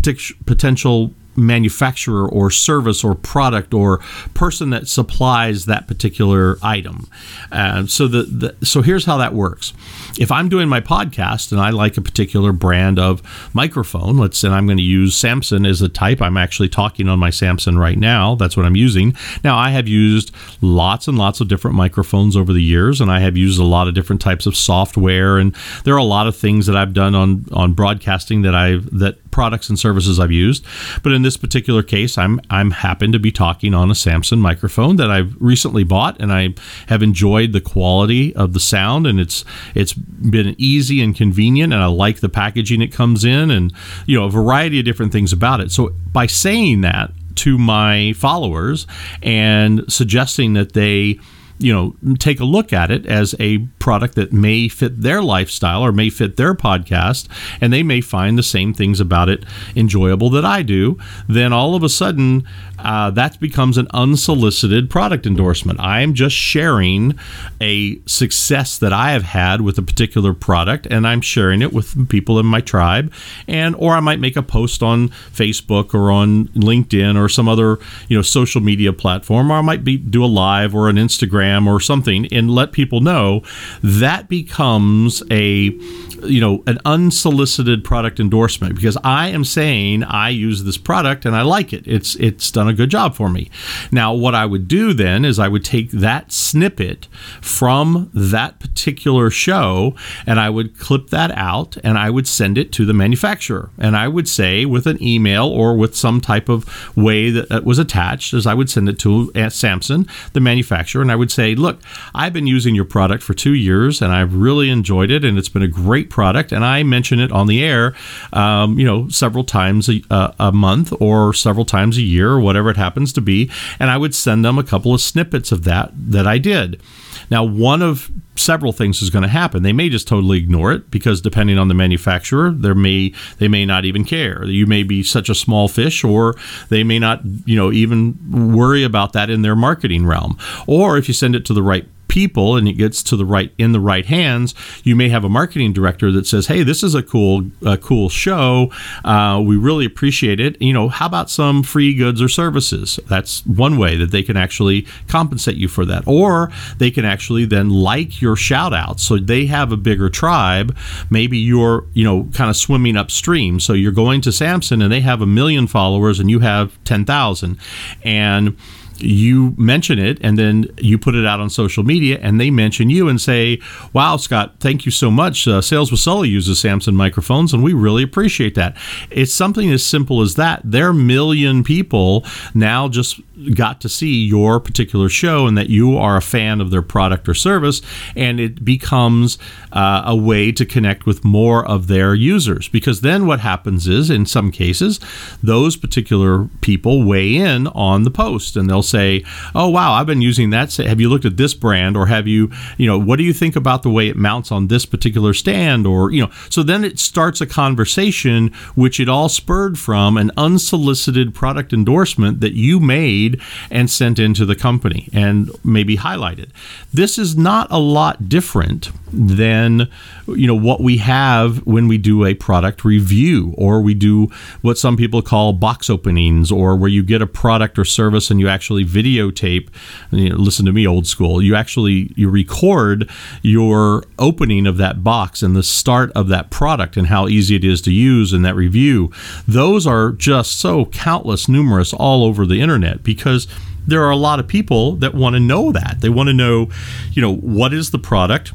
potential 0.45 1.13
manufacturer 1.37 2.27
or 2.27 2.49
service 2.49 3.03
or 3.03 3.15
product 3.15 3.73
or 3.73 3.99
person 4.33 4.71
that 4.71 4.87
supplies 4.87 5.65
that 5.65 5.87
particular 5.87 6.57
item. 6.61 7.07
Uh, 7.51 7.85
so 7.85 8.07
the, 8.07 8.23
the 8.23 8.65
so 8.65 8.81
here's 8.81 9.05
how 9.05 9.17
that 9.17 9.33
works. 9.33 9.73
If 10.19 10.31
I'm 10.31 10.49
doing 10.49 10.67
my 10.67 10.81
podcast 10.81 11.51
and 11.51 11.61
I 11.61 11.69
like 11.69 11.95
a 11.95 12.01
particular 12.01 12.51
brand 12.51 12.97
of 12.97 13.21
microphone, 13.53 14.17
let's 14.17 14.37
say 14.37 14.49
I'm 14.49 14.65
going 14.65 14.77
to 14.77 14.83
use 14.83 15.15
Samson 15.15 15.65
as 15.65 15.81
a 15.81 15.89
type. 15.89 16.21
I'm 16.21 16.37
actually 16.37 16.69
talking 16.69 17.07
on 17.07 17.19
my 17.19 17.29
Samson 17.29 17.77
right 17.77 17.97
now. 17.97 18.35
That's 18.35 18.57
what 18.57 18.65
I'm 18.65 18.75
using. 18.75 19.15
Now 19.43 19.57
I 19.57 19.69
have 19.69 19.87
used 19.87 20.33
lots 20.61 21.07
and 21.07 21.17
lots 21.17 21.39
of 21.39 21.47
different 21.47 21.77
microphones 21.77 22.35
over 22.35 22.51
the 22.51 22.63
years, 22.63 22.99
and 22.99 23.11
I 23.11 23.19
have 23.19 23.37
used 23.37 23.59
a 23.59 23.63
lot 23.63 23.87
of 23.87 23.93
different 23.93 24.21
types 24.21 24.47
of 24.47 24.55
software, 24.55 25.37
and 25.37 25.55
there 25.83 25.93
are 25.93 25.97
a 25.97 26.03
lot 26.03 26.25
of 26.25 26.35
things 26.35 26.65
that 26.65 26.75
I've 26.75 26.93
done 26.93 27.13
on 27.13 27.45
on 27.51 27.73
broadcasting 27.73 28.41
that 28.41 28.55
I've 28.55 28.89
that 28.97 29.26
products 29.37 29.69
and 29.69 29.77
services 29.77 30.19
I've 30.19 30.31
used. 30.31 30.65
But 31.03 31.11
in 31.11 31.21
this 31.21 31.37
particular 31.37 31.83
case, 31.83 32.17
I'm 32.17 32.41
I'm 32.49 32.71
happen 32.71 33.11
to 33.11 33.19
be 33.19 33.31
talking 33.31 33.75
on 33.75 33.91
a 33.91 33.93
Samson 33.93 34.39
microphone 34.39 34.95
that 34.95 35.11
I've 35.11 35.35
recently 35.39 35.83
bought, 35.83 36.19
and 36.19 36.33
I 36.33 36.55
have 36.87 37.03
enjoyed 37.03 37.51
the 37.51 37.61
quality 37.61 38.35
of 38.35 38.53
the 38.53 38.59
sound, 38.59 39.05
and 39.05 39.19
it's 39.19 39.45
it's 39.75 39.93
been 39.93 40.55
easy 40.57 41.03
and 41.03 41.15
convenient, 41.15 41.71
and 41.71 41.83
I 41.83 41.85
like 41.85 42.19
the 42.19 42.29
packaging 42.29 42.81
it 42.81 42.91
comes 42.91 43.23
in, 43.23 43.51
and 43.51 43.71
you 44.07 44.19
know 44.19 44.25
a 44.25 44.31
variety 44.31 44.79
of 44.79 44.85
different 44.85 45.11
things 45.11 45.31
about 45.31 45.61
it. 45.61 45.71
So 45.71 45.89
by 46.11 46.25
saying 46.25 46.81
that 46.81 47.11
to 47.35 47.59
my 47.59 48.13
followers 48.13 48.87
and 49.21 49.83
suggesting 49.87 50.53
that 50.53 50.73
they 50.73 51.19
you 51.59 51.73
know, 51.73 52.15
take 52.17 52.39
a 52.39 52.45
look 52.45 52.71
at 52.71 52.91
it 52.91 53.05
as 53.05 53.35
a 53.39 53.59
product 53.79 54.15
that 54.15 54.31
may 54.31 54.67
fit 54.67 55.01
their 55.01 55.21
lifestyle 55.21 55.81
or 55.81 55.91
may 55.91 56.09
fit 56.09 56.37
their 56.37 56.53
podcast, 56.53 57.27
and 57.61 57.73
they 57.73 57.83
may 57.83 58.01
find 58.01 58.37
the 58.37 58.43
same 58.43 58.73
things 58.73 58.99
about 58.99 59.29
it 59.29 59.43
enjoyable 59.75 60.29
that 60.29 60.45
I 60.45 60.61
do, 60.61 60.97
then 61.27 61.53
all 61.53 61.75
of 61.75 61.83
a 61.83 61.89
sudden 61.89 62.47
uh, 62.79 63.09
that 63.11 63.39
becomes 63.39 63.77
an 63.77 63.87
unsolicited 63.93 64.89
product 64.89 65.25
endorsement. 65.25 65.79
I 65.79 66.01
am 66.01 66.13
just 66.13 66.35
sharing 66.35 67.17
a 67.59 67.99
success 68.05 68.77
that 68.77 68.93
I 68.93 69.11
have 69.11 69.23
had 69.23 69.61
with 69.61 69.77
a 69.77 69.81
particular 69.81 70.33
product, 70.33 70.85
and 70.87 71.07
I'm 71.07 71.21
sharing 71.21 71.61
it 71.61 71.73
with 71.73 72.07
people 72.09 72.39
in 72.39 72.45
my 72.45 72.61
tribe, 72.61 73.11
and 73.47 73.75
or 73.75 73.93
I 73.93 73.99
might 73.99 74.19
make 74.19 74.35
a 74.35 74.43
post 74.43 74.83
on 74.83 75.09
Facebook 75.33 75.93
or 75.93 76.11
on 76.11 76.49
LinkedIn 76.49 77.19
or 77.19 77.29
some 77.29 77.47
other 77.47 77.79
you 78.07 78.17
know 78.17 78.21
social 78.21 78.61
media 78.61 78.93
platform, 78.93 79.51
or 79.51 79.55
I 79.55 79.61
might 79.61 79.83
be 79.83 79.97
do 79.97 80.23
a 80.23 80.27
live 80.27 80.75
or 80.75 80.87
an 80.87 80.97
Instagram 80.97 81.46
or 81.67 81.79
something, 81.79 82.27
and 82.31 82.49
let 82.51 82.71
people 82.71 82.99
know. 82.99 83.43
That 83.83 84.27
becomes 84.27 85.23
a 85.31 85.77
you 86.23 86.41
know 86.41 86.63
an 86.65 86.79
unsolicited 86.85 87.83
product 87.83 88.19
endorsement 88.19 88.75
because 88.75 88.97
I 89.03 89.29
am 89.29 89.43
saying 89.43 90.03
I 90.03 90.29
use 90.29 90.63
this 90.63 90.77
product 90.77 91.25
and 91.25 91.35
I 91.35 91.41
like 91.41 91.73
it. 91.73 91.87
It's 91.87 92.15
it's 92.15 92.49
done 92.51 92.67
a 92.67 92.73
good 92.73 92.89
job 92.89 93.15
for 93.15 93.29
me. 93.29 93.49
Now 93.91 94.13
what 94.13 94.35
I 94.35 94.45
would 94.45 94.67
do 94.67 94.93
then 94.93 95.25
is 95.25 95.39
I 95.39 95.47
would 95.47 95.63
take 95.63 95.91
that 95.91 96.31
snippet 96.31 97.07
from 97.41 98.09
that 98.13 98.59
particular 98.59 99.29
show 99.29 99.95
and 100.25 100.39
I 100.39 100.49
would 100.49 100.77
clip 100.79 101.09
that 101.09 101.31
out 101.31 101.77
and 101.83 101.97
I 101.97 102.09
would 102.09 102.27
send 102.27 102.57
it 102.57 102.71
to 102.73 102.85
the 102.85 102.93
manufacturer 102.93 103.69
and 103.77 103.95
I 103.95 104.07
would 104.07 104.27
say 104.27 104.65
with 104.65 104.87
an 104.87 105.01
email 105.01 105.47
or 105.47 105.75
with 105.75 105.95
some 105.95 106.21
type 106.21 106.49
of 106.49 106.65
way 106.95 107.29
that, 107.31 107.49
that 107.49 107.63
was 107.63 107.79
attached 107.79 108.33
as 108.33 108.47
I 108.47 108.53
would 108.53 108.69
send 108.69 108.89
it 108.89 108.99
to 108.99 109.31
uh, 109.35 109.49
Samson 109.49 110.07
the 110.33 110.39
manufacturer 110.39 111.01
and 111.01 111.11
I 111.11 111.15
would 111.15 111.31
say 111.37 111.55
look 111.55 111.79
I've 112.13 112.33
been 112.33 112.47
using 112.47 112.75
your 112.75 112.85
product 112.85 113.23
for 113.23 113.33
2 113.33 113.53
years 113.53 114.01
and 114.01 114.11
I've 114.11 114.33
really 114.33 114.69
enjoyed 114.69 115.11
it 115.11 115.23
and 115.23 115.37
it's 115.37 115.49
been 115.49 115.61
a 115.61 115.67
great 115.67 116.09
product, 116.09 116.51
and 116.51 116.65
I 116.65 116.83
mention 116.83 117.19
it 117.19 117.31
on 117.31 117.47
the 117.47 117.63
air, 117.63 117.95
um, 118.33 118.79
you 118.79 118.85
know, 118.85 119.07
several 119.09 119.43
times 119.43 119.89
a, 119.89 120.01
a, 120.39 120.51
month 120.51 120.93
or 120.99 121.33
several 121.33 121.65
times 121.65 121.97
a 121.97 122.01
year 122.01 122.31
or 122.31 122.39
whatever 122.39 122.69
it 122.69 122.77
happens 122.77 123.13
to 123.13 123.21
be, 123.21 123.51
and 123.79 123.89
I 123.89 123.97
would 123.97 124.15
send 124.15 124.43
them 124.43 124.57
a 124.57 124.63
couple 124.63 124.93
of 124.93 125.01
snippets 125.01 125.51
of 125.51 125.63
that 125.65 125.91
that 125.93 126.25
I 126.25 126.37
did. 126.37 126.81
Now, 127.29 127.43
one 127.43 127.81
of 127.81 128.09
several 128.37 128.71
things 128.71 129.01
is 129.01 129.09
going 129.09 129.23
to 129.23 129.29
happen. 129.29 129.63
They 129.63 129.73
may 129.73 129.89
just 129.89 130.07
totally 130.07 130.37
ignore 130.37 130.71
it 130.71 130.89
because 130.91 131.21
depending 131.21 131.57
on 131.57 131.67
the 131.67 131.73
manufacturer, 131.73 132.51
there 132.51 132.75
may 132.75 133.13
they 133.37 133.47
may 133.47 133.65
not 133.65 133.85
even 133.85 134.03
care. 134.03 134.45
You 134.45 134.65
may 134.65 134.83
be 134.83 135.03
such 135.03 135.29
a 135.29 135.35
small 135.35 135.67
fish 135.67 136.03
or 136.03 136.35
they 136.69 136.83
may 136.83 136.99
not, 136.99 137.21
you 137.45 137.55
know, 137.55 137.71
even 137.71 138.17
worry 138.55 138.83
about 138.83 139.13
that 139.13 139.29
in 139.29 139.41
their 139.41 139.55
marketing 139.55 140.05
realm. 140.05 140.37
Or 140.65 140.97
if 140.97 141.07
you 141.07 141.13
send 141.13 141.35
it 141.35 141.45
to 141.45 141.53
the 141.53 141.63
right 141.63 141.87
people 142.07 142.55
and 142.55 142.67
it 142.67 142.73
gets 142.73 143.03
to 143.03 143.15
the 143.15 143.25
right 143.25 143.51
in 143.57 143.71
the 143.71 143.79
right 143.79 144.05
hands, 144.05 144.53
you 144.83 144.95
may 144.95 145.09
have 145.09 145.23
a 145.23 145.29
marketing 145.29 145.73
director 145.73 146.11
that 146.11 146.27
says, 146.27 146.47
"Hey, 146.47 146.63
this 146.63 146.83
is 146.83 146.95
a 146.95 147.03
cool 147.03 147.45
a 147.65 147.77
cool 147.77 148.09
show. 148.09 148.71
Uh, 149.03 149.41
we 149.43 149.57
really 149.57 149.85
appreciate 149.85 150.39
it. 150.39 150.61
You 150.61 150.73
know, 150.73 150.89
how 150.89 151.05
about 151.05 151.29
some 151.29 151.63
free 151.63 151.93
goods 151.93 152.21
or 152.21 152.29
services?" 152.29 152.99
That's 153.07 153.45
one 153.45 153.77
way 153.77 153.97
that 153.97 154.11
they 154.11 154.23
can 154.23 154.37
actually 154.37 154.85
compensate 155.07 155.57
you 155.57 155.67
for 155.67 155.85
that, 155.85 156.03
or 156.05 156.51
they 156.77 156.91
can 156.91 157.05
actually 157.05 157.45
then 157.45 157.69
like 157.69 158.21
your 158.21 158.35
shout 158.35 158.73
out, 158.73 158.99
so 158.99 159.17
they 159.17 159.45
have 159.47 159.71
a 159.71 159.77
bigger 159.77 160.09
tribe. 160.09 160.75
Maybe 161.09 161.37
you're 161.37 161.85
you 161.93 162.03
know 162.03 162.29
kind 162.33 162.49
of 162.49 162.57
swimming 162.57 162.97
upstream, 162.97 163.59
so 163.59 163.73
you're 163.73 163.91
going 163.91 164.21
to 164.21 164.31
Samson 164.31 164.81
and 164.81 164.91
they 164.91 165.01
have 165.01 165.21
a 165.21 165.25
million 165.25 165.67
followers 165.67 166.19
and 166.19 166.29
you 166.29 166.39
have 166.39 166.77
ten 166.83 167.05
thousand, 167.05 167.57
and 168.03 168.55
you 168.99 169.53
mention 169.57 169.99
it 169.99 170.17
and 170.21 170.37
then 170.37 170.67
you 170.77 170.97
put 170.97 171.15
it 171.15 171.25
out 171.25 171.39
on 171.39 171.49
social 171.49 171.83
media 171.83 172.19
and 172.21 172.39
they 172.39 172.49
mention 172.49 172.89
you 172.89 173.07
and 173.07 173.19
say, 173.19 173.59
Wow, 173.93 174.17
Scott, 174.17 174.55
thank 174.59 174.85
you 174.85 174.91
so 174.91 175.09
much. 175.11 175.47
Uh, 175.47 175.61
Sales 175.61 175.91
with 175.91 175.99
Sully 175.99 176.29
uses 176.29 176.59
Samson 176.59 176.95
microphones 176.95 177.53
and 177.53 177.63
we 177.63 177.73
really 177.73 178.03
appreciate 178.03 178.55
that. 178.55 178.75
It's 179.09 179.33
something 179.33 179.71
as 179.71 179.85
simple 179.85 180.21
as 180.21 180.35
that. 180.35 180.61
Their 180.63 180.93
million 180.93 181.63
people 181.63 182.25
now 182.53 182.87
just 182.87 183.19
got 183.53 183.81
to 183.81 183.89
see 183.89 184.25
your 184.25 184.59
particular 184.59 185.09
show 185.09 185.45
and 185.45 185.57
that 185.57 185.69
you 185.69 185.95
are 185.97 186.17
a 186.17 186.21
fan 186.21 186.59
of 186.59 186.71
their 186.71 186.81
product 186.81 187.29
or 187.29 187.33
service 187.33 187.81
and 188.15 188.39
it 188.39 188.65
becomes 188.65 189.37
uh, 189.71 190.01
a 190.05 190.15
way 190.15 190.51
to 190.51 190.65
connect 190.65 191.05
with 191.05 191.23
more 191.23 191.65
of 191.65 191.87
their 191.87 192.15
users 192.15 192.67
because 192.67 193.01
then 193.01 193.27
what 193.27 193.39
happens 193.39 193.87
is 193.87 194.09
in 194.09 194.25
some 194.25 194.51
cases 194.51 194.99
those 195.43 195.75
particular 195.75 196.49
people 196.61 197.03
weigh 197.03 197.35
in 197.35 197.67
on 197.67 198.03
the 198.03 198.11
post 198.11 198.55
and 198.55 198.69
they'll 198.69 198.81
say, 198.87 199.23
"Oh 199.53 199.69
wow, 199.69 199.93
I've 199.93 200.07
been 200.07 200.21
using 200.21 200.49
that. 200.51 200.75
Have 200.75 200.99
you 200.99 201.09
looked 201.09 201.25
at 201.25 201.37
this 201.37 201.53
brand, 201.53 201.97
or 201.97 202.07
have 202.07 202.27
you, 202.27 202.51
you 202.77 202.87
know, 202.87 202.97
what 202.97 203.17
do 203.17 203.23
you 203.23 203.33
think 203.33 203.55
about 203.55 203.83
the 203.83 203.89
way 203.89 204.07
it 204.07 204.15
mounts 204.15 204.51
on 204.51 204.67
this 204.67 204.85
particular 204.85 205.33
stand, 205.33 205.85
or 205.85 206.11
you 206.11 206.21
know?" 206.23 206.31
So 206.49 206.63
then 206.63 206.83
it 206.83 206.99
starts 206.99 207.41
a 207.41 207.45
conversation, 207.45 208.53
which 208.75 208.99
it 208.99 209.09
all 209.09 209.29
spurred 209.29 209.77
from 209.77 210.17
an 210.17 210.31
unsolicited 210.37 211.33
product 211.33 211.73
endorsement 211.73 212.39
that 212.41 212.53
you 212.53 212.79
made 212.79 213.41
and 213.69 213.89
sent 213.89 214.19
into 214.19 214.45
the 214.45 214.55
company 214.55 215.09
and 215.13 215.51
maybe 215.63 215.97
highlighted. 215.97 216.49
This 216.93 217.17
is 217.17 217.37
not 217.37 217.67
a 217.69 217.79
lot 217.79 218.29
different 218.29 218.91
than 219.11 219.89
you 220.27 220.47
know 220.47 220.55
what 220.55 220.81
we 220.81 220.97
have 220.97 221.65
when 221.65 221.87
we 221.87 221.97
do 221.97 222.25
a 222.25 222.33
product 222.33 222.83
review 222.83 223.53
or 223.57 223.81
we 223.81 223.93
do 223.93 224.27
what 224.61 224.77
some 224.77 224.97
people 224.97 225.21
call 225.21 225.53
box 225.53 225.89
openings 225.89 226.51
or 226.51 226.75
where 226.75 226.89
you 226.89 227.03
get 227.03 227.21
a 227.21 227.27
product 227.27 227.79
or 227.79 227.85
service 227.85 228.29
and 228.29 228.39
you 228.39 228.47
actually 228.47 228.76
videotape 228.85 229.69
you 230.11 230.29
know, 230.29 230.35
listen 230.35 230.65
to 230.65 230.71
me 230.71 230.87
old 230.87 231.07
school. 231.07 231.41
You 231.41 231.55
actually 231.55 232.13
you 232.15 232.29
record 232.29 233.09
your 233.41 234.03
opening 234.19 234.67
of 234.67 234.77
that 234.77 235.03
box 235.03 235.41
and 235.41 235.55
the 235.55 235.63
start 235.63 236.11
of 236.11 236.27
that 236.29 236.49
product 236.49 236.97
and 236.97 237.07
how 237.07 237.27
easy 237.27 237.55
it 237.55 237.63
is 237.63 237.81
to 237.83 237.91
use 237.91 238.33
in 238.33 238.41
that 238.43 238.55
review. 238.55 239.11
Those 239.47 239.85
are 239.85 240.11
just 240.11 240.59
so 240.59 240.85
countless 240.85 241.47
numerous 241.47 241.93
all 241.93 242.23
over 242.23 242.45
the 242.45 242.61
internet 242.61 243.03
because 243.03 243.47
there 243.85 244.03
are 244.03 244.11
a 244.11 244.17
lot 244.17 244.39
of 244.39 244.47
people 244.47 244.97
that 244.97 245.13
want 245.13 245.35
to 245.35 245.39
know 245.39 245.71
that. 245.71 245.97
They 246.01 246.09
want 246.09 246.27
to 246.27 246.33
know 246.33 246.69
you 247.11 247.21
know 247.21 247.35
what 247.35 247.73
is 247.73 247.91
the 247.91 247.99
product 247.99 248.53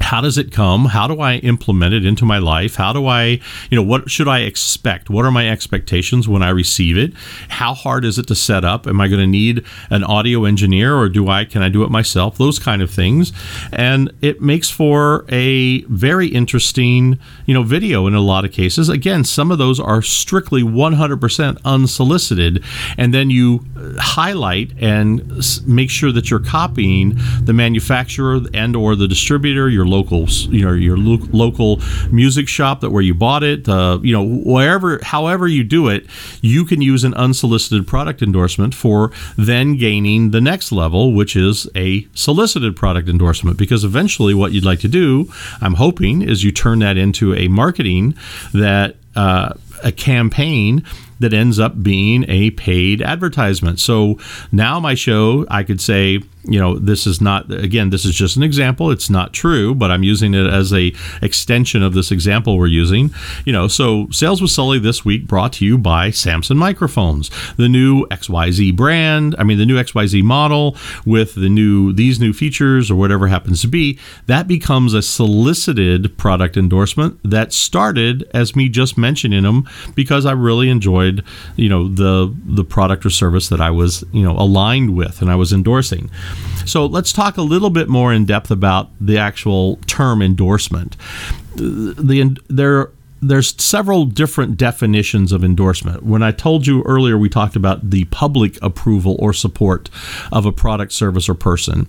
how 0.00 0.20
does 0.20 0.38
it 0.38 0.52
come? 0.52 0.86
How 0.86 1.06
do 1.06 1.20
i 1.20 1.36
implement 1.36 1.94
it 1.94 2.04
into 2.04 2.24
my 2.24 2.38
life? 2.38 2.76
How 2.76 2.92
do 2.92 3.06
i 3.06 3.40
you 3.70 3.76
know 3.76 3.82
what 3.82 4.10
should 4.10 4.28
i 4.28 4.40
expect? 4.40 5.10
What 5.10 5.24
are 5.24 5.30
my 5.30 5.48
expectations 5.48 6.28
when 6.28 6.42
i 6.42 6.48
receive 6.48 6.96
it? 6.96 7.12
How 7.48 7.74
hard 7.74 8.04
is 8.04 8.18
it 8.18 8.26
to 8.28 8.34
set 8.34 8.64
up? 8.64 8.86
Am 8.86 9.00
i 9.00 9.08
going 9.08 9.20
to 9.20 9.26
need 9.26 9.64
an 9.90 10.04
audio 10.04 10.44
engineer 10.44 10.96
or 10.96 11.08
do 11.08 11.28
i 11.28 11.44
can 11.44 11.62
i 11.62 11.68
do 11.68 11.82
it 11.82 11.90
myself? 11.90 12.38
Those 12.38 12.58
kind 12.58 12.82
of 12.82 12.90
things. 12.90 13.32
And 13.72 14.12
it 14.20 14.40
makes 14.40 14.70
for 14.70 15.24
a 15.28 15.82
very 15.84 16.28
interesting 16.28 17.18
you 17.46 17.54
know 17.54 17.62
video 17.62 18.06
in 18.06 18.14
a 18.14 18.20
lot 18.20 18.44
of 18.44 18.52
cases. 18.52 18.88
Again 18.88 19.24
some 19.24 19.50
of 19.50 19.58
those 19.58 19.80
are 19.80 20.02
strictly 20.02 20.62
100% 20.62 21.58
unsolicited 21.64 22.62
and 22.98 23.12
then 23.12 23.30
you 23.30 23.64
uh, 23.76 24.00
highlight 24.00 24.72
and 24.78 25.42
make 25.66 25.90
sure 25.90 26.12
that 26.12 26.30
you're 26.30 26.40
copying 26.40 27.14
the 27.42 27.52
manufacturer 27.52 28.40
and 28.54 28.76
or 28.76 28.94
the 28.96 29.08
distributor 29.08 29.68
your 29.68 29.85
local, 29.86 30.26
you 30.26 30.64
know, 30.64 30.72
your 30.72 30.96
lo- 30.96 31.28
local 31.32 31.80
music 32.10 32.48
shop 32.48 32.80
that 32.80 32.90
where 32.90 33.02
you 33.02 33.14
bought 33.14 33.42
it, 33.42 33.68
uh, 33.68 33.98
you 34.02 34.12
know, 34.12 34.24
wherever, 34.24 35.00
however 35.02 35.46
you 35.48 35.64
do 35.64 35.88
it, 35.88 36.06
you 36.40 36.64
can 36.64 36.80
use 36.80 37.04
an 37.04 37.14
unsolicited 37.14 37.86
product 37.86 38.22
endorsement 38.22 38.74
for 38.74 39.12
then 39.36 39.76
gaining 39.76 40.30
the 40.30 40.40
next 40.40 40.72
level, 40.72 41.12
which 41.12 41.36
is 41.36 41.68
a 41.74 42.06
solicited 42.14 42.76
product 42.76 43.08
endorsement. 43.08 43.56
Because 43.56 43.84
eventually, 43.84 44.34
what 44.34 44.52
you'd 44.52 44.64
like 44.64 44.80
to 44.80 44.88
do, 44.88 45.30
I'm 45.60 45.74
hoping, 45.74 46.22
is 46.22 46.44
you 46.44 46.52
turn 46.52 46.80
that 46.80 46.96
into 46.96 47.34
a 47.34 47.48
marketing 47.48 48.14
that 48.52 48.96
uh, 49.14 49.54
a 49.82 49.92
campaign 49.92 50.84
that 51.18 51.32
ends 51.32 51.58
up 51.58 51.82
being 51.82 52.24
a 52.28 52.50
paid 52.52 53.02
advertisement. 53.02 53.80
So 53.80 54.18
now 54.52 54.80
my 54.80 54.94
show, 54.94 55.46
I 55.48 55.62
could 55.62 55.80
say, 55.80 56.20
you 56.48 56.60
know 56.60 56.78
this 56.78 57.06
is 57.06 57.20
not 57.20 57.50
again 57.52 57.90
this 57.90 58.04
is 58.04 58.14
just 58.14 58.36
an 58.36 58.42
example 58.42 58.90
it's 58.90 59.10
not 59.10 59.32
true 59.32 59.74
but 59.74 59.90
i'm 59.90 60.02
using 60.02 60.34
it 60.34 60.46
as 60.46 60.72
a 60.72 60.92
extension 61.22 61.82
of 61.82 61.94
this 61.94 62.10
example 62.10 62.56
we're 62.56 62.66
using 62.66 63.10
you 63.44 63.52
know 63.52 63.66
so 63.66 64.06
sales 64.10 64.40
with 64.40 64.50
sully 64.50 64.78
this 64.78 65.04
week 65.04 65.26
brought 65.26 65.52
to 65.52 65.64
you 65.64 65.76
by 65.76 66.10
samson 66.10 66.56
microphones 66.56 67.30
the 67.56 67.68
new 67.68 68.06
xyz 68.06 68.74
brand 68.74 69.34
i 69.38 69.44
mean 69.44 69.58
the 69.58 69.66
new 69.66 69.76
xyz 69.76 70.22
model 70.22 70.76
with 71.04 71.34
the 71.34 71.48
new 71.48 71.92
these 71.92 72.20
new 72.20 72.32
features 72.32 72.90
or 72.90 72.94
whatever 72.94 73.26
happens 73.26 73.60
to 73.60 73.68
be 73.68 73.98
that 74.26 74.46
becomes 74.46 74.94
a 74.94 75.02
solicited 75.02 76.16
product 76.16 76.56
endorsement 76.56 77.18
that 77.24 77.52
started 77.52 78.28
as 78.32 78.54
me 78.54 78.68
just 78.68 78.96
mentioning 78.96 79.42
them 79.42 79.68
because 79.94 80.24
i 80.24 80.32
really 80.32 80.70
enjoyed 81.06 81.24
you 81.56 81.68
know 81.68 81.88
the 81.88 82.34
the 82.44 82.64
product 82.64 83.04
or 83.04 83.10
service 83.10 83.48
that 83.48 83.60
i 83.60 83.70
was 83.70 84.04
you 84.12 84.22
know 84.22 84.32
aligned 84.32 84.96
with 84.96 85.20
and 85.22 85.30
i 85.30 85.34
was 85.34 85.52
endorsing 85.52 86.10
so 86.66 86.84
let's 86.86 87.12
talk 87.12 87.36
a 87.36 87.42
little 87.42 87.70
bit 87.70 87.88
more 87.88 88.12
in 88.12 88.26
depth 88.26 88.50
about 88.50 88.90
the 89.00 89.18
actual 89.18 89.76
term 89.86 90.20
endorsement. 90.20 90.96
The, 91.54 92.36
there 92.48 92.90
there's 93.22 93.60
several 93.62 94.04
different 94.04 94.56
definitions 94.56 95.32
of 95.32 95.42
endorsement. 95.42 96.02
When 96.02 96.22
I 96.22 96.32
told 96.32 96.66
you 96.66 96.82
earlier, 96.82 97.16
we 97.16 97.28
talked 97.28 97.56
about 97.56 97.90
the 97.90 98.04
public 98.06 98.58
approval 98.62 99.16
or 99.18 99.32
support 99.32 99.88
of 100.30 100.44
a 100.44 100.52
product, 100.52 100.92
service, 100.92 101.28
or 101.28 101.34
person. 101.34 101.88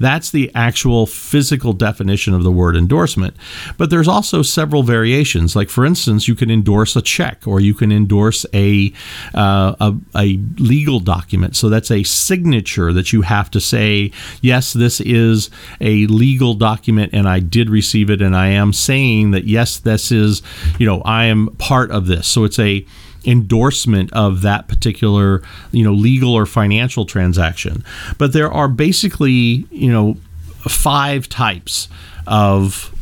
That's 0.00 0.30
the 0.30 0.50
actual 0.54 1.06
physical 1.06 1.74
definition 1.74 2.32
of 2.32 2.42
the 2.42 2.50
word 2.50 2.74
endorsement. 2.74 3.36
But 3.76 3.90
there's 3.90 4.08
also 4.08 4.42
several 4.42 4.82
variations. 4.82 5.54
Like, 5.54 5.68
for 5.68 5.84
instance, 5.84 6.26
you 6.26 6.34
can 6.34 6.50
endorse 6.50 6.96
a 6.96 7.02
check 7.02 7.46
or 7.46 7.60
you 7.60 7.74
can 7.74 7.92
endorse 7.92 8.46
a, 8.54 8.92
uh, 9.34 9.74
a, 9.78 9.94
a 10.16 10.38
legal 10.58 11.00
document. 11.00 11.54
So 11.54 11.68
that's 11.68 11.90
a 11.90 12.02
signature 12.02 12.92
that 12.94 13.12
you 13.12 13.22
have 13.22 13.50
to 13.50 13.60
say, 13.60 14.10
yes, 14.40 14.72
this 14.72 15.00
is 15.00 15.50
a 15.80 16.06
legal 16.06 16.54
document 16.54 17.12
and 17.12 17.28
I 17.28 17.40
did 17.40 17.68
receive 17.68 18.08
it 18.08 18.22
and 18.22 18.34
I 18.34 18.48
am 18.48 18.72
saying 18.72 19.32
that, 19.32 19.44
yes, 19.44 19.78
this 19.78 20.10
is 20.10 20.42
you 20.78 20.86
know, 20.86 21.00
I 21.02 21.24
am 21.24 21.48
part 21.58 21.90
of 21.90 22.06
this. 22.06 22.26
So 22.26 22.44
it's 22.44 22.58
a 22.58 22.84
endorsement 23.24 24.12
of 24.12 24.42
that 24.42 24.68
particular, 24.68 25.42
you 25.70 25.84
know, 25.84 25.92
legal 25.92 26.34
or 26.34 26.46
financial 26.46 27.04
transaction. 27.04 27.84
But 28.18 28.32
there 28.32 28.50
are 28.50 28.68
basically, 28.68 29.66
you 29.70 29.92
know, 29.92 30.16
five 30.68 31.28
types 31.28 31.88
of 32.26 32.92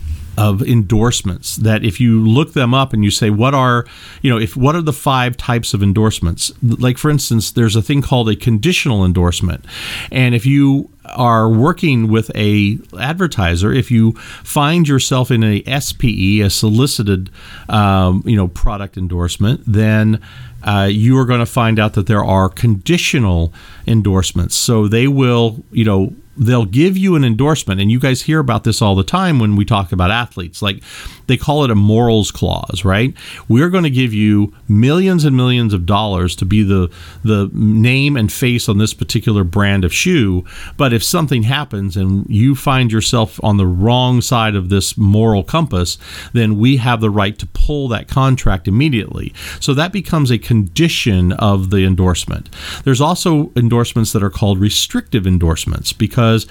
of 0.41 0.63
endorsements 0.63 1.57
that 1.57 1.85
if 1.85 2.01
you 2.01 2.25
look 2.25 2.55
them 2.55 2.73
up 2.73 2.95
and 2.95 3.05
you 3.05 3.11
say 3.11 3.29
what 3.29 3.53
are 3.53 3.85
you 4.23 4.31
know 4.31 4.39
if 4.39 4.57
what 4.57 4.75
are 4.75 4.81
the 4.81 4.93
five 4.93 5.37
types 5.37 5.75
of 5.75 5.83
endorsements? 5.83 6.51
Like 6.63 6.97
for 6.97 7.11
instance 7.11 7.51
there's 7.51 7.77
a 7.77 7.83
thing 7.83 8.01
called 8.01 8.31
a 8.31 8.35
conditional 8.35 9.05
endorsement. 9.05 9.67
And 10.11 10.35
if 10.35 10.47
you 10.47 10.89
are 11.05 11.51
working 11.51 12.09
with 12.09 12.31
a 12.35 12.79
advertiser 12.99 13.71
if 13.71 13.91
you 13.91 14.13
find 14.13 14.89
yourself 14.89 15.31
in 15.31 15.45
a 15.45 15.63
SPE 15.79 16.41
a 16.41 16.49
solicited 16.49 17.29
um, 17.69 18.23
you 18.25 18.37
know 18.37 18.49
product 18.49 18.97
endorsement 18.97 19.61
then 19.67 20.23
uh, 20.63 20.89
you 20.91 21.19
are 21.19 21.27
going 21.27 21.41
to 21.41 21.47
find 21.47 21.79
out 21.79 21.95
that 21.95 22.07
there 22.07 22.25
are 22.25 22.49
conditional 22.49 23.53
endorsements. 23.87 24.55
So 24.55 24.89
they 24.89 25.07
will 25.07 25.63
you 25.71 25.85
know 25.85 26.15
they'll 26.37 26.65
give 26.65 26.97
you 26.97 27.17
an 27.17 27.25
endorsement 27.25 27.81
and 27.81 27.91
you 27.91 27.99
guys 27.99 28.23
hear 28.23 28.39
about 28.39 28.65
this 28.65 28.81
all 28.81 28.95
the 28.95 29.05
time 29.05 29.39
when 29.39 29.57
we 29.57 29.65
talk 29.65 29.93
about 29.93 30.11
athletes. 30.11 30.63
Like 30.63 30.83
they 31.27 31.37
call 31.37 31.65
it 31.65 31.71
a 31.71 31.75
morals 31.75 32.31
clause 32.31 32.85
right? 32.85 33.15
We're 33.49 33.69
going 33.69 33.85
to 33.85 33.91
give 33.91 34.13
you 34.13 34.55
millions 34.69 35.25
and 35.25 35.37
millions 35.37 35.75
of 35.75 35.87
dollars 35.87 36.37
to 36.37 36.45
be 36.45 36.63
the 36.63 36.91
the 37.25 37.51
name 37.53 38.17
and 38.17 38.33
face 38.33 38.69
on 38.69 38.79
this 38.79 38.95
particular 38.95 39.45
brand 39.45 39.85
of 39.85 39.93
shoe 39.93 40.45
but 40.77 40.93
if 40.93 41.03
something 41.03 41.43
happens 41.43 41.97
and 41.97 42.27
you 42.29 42.55
find 42.55 42.93
yourself 42.93 43.43
on 43.43 43.57
the 43.57 43.67
wrong 43.67 44.21
side 44.21 44.55
of 44.55 44.69
this 44.69 44.97
moral 44.97 45.43
compass 45.43 45.99
then 46.33 46.59
we 46.59 46.77
have 46.77 47.01
the 47.01 47.11
right 47.11 47.39
to 47.39 47.47
pull 47.49 47.89
that 47.89 48.09
contract 48.09 48.69
immediately. 48.69 49.33
So 49.61 49.75
that 49.75 49.93
becomes 49.93 50.31
a 50.31 50.39
condition 50.39 51.33
of 51.33 51.71
the 51.71 51.85
endorsement. 51.85 52.49
There's 52.85 53.01
also 53.01 53.51
endorsements 53.57 54.13
that 54.13 54.23
are 54.23 54.31
called 54.31 54.59
restrictive 54.59 55.27
endorsements 55.27 55.93
because 55.93 56.20
because 56.21 56.47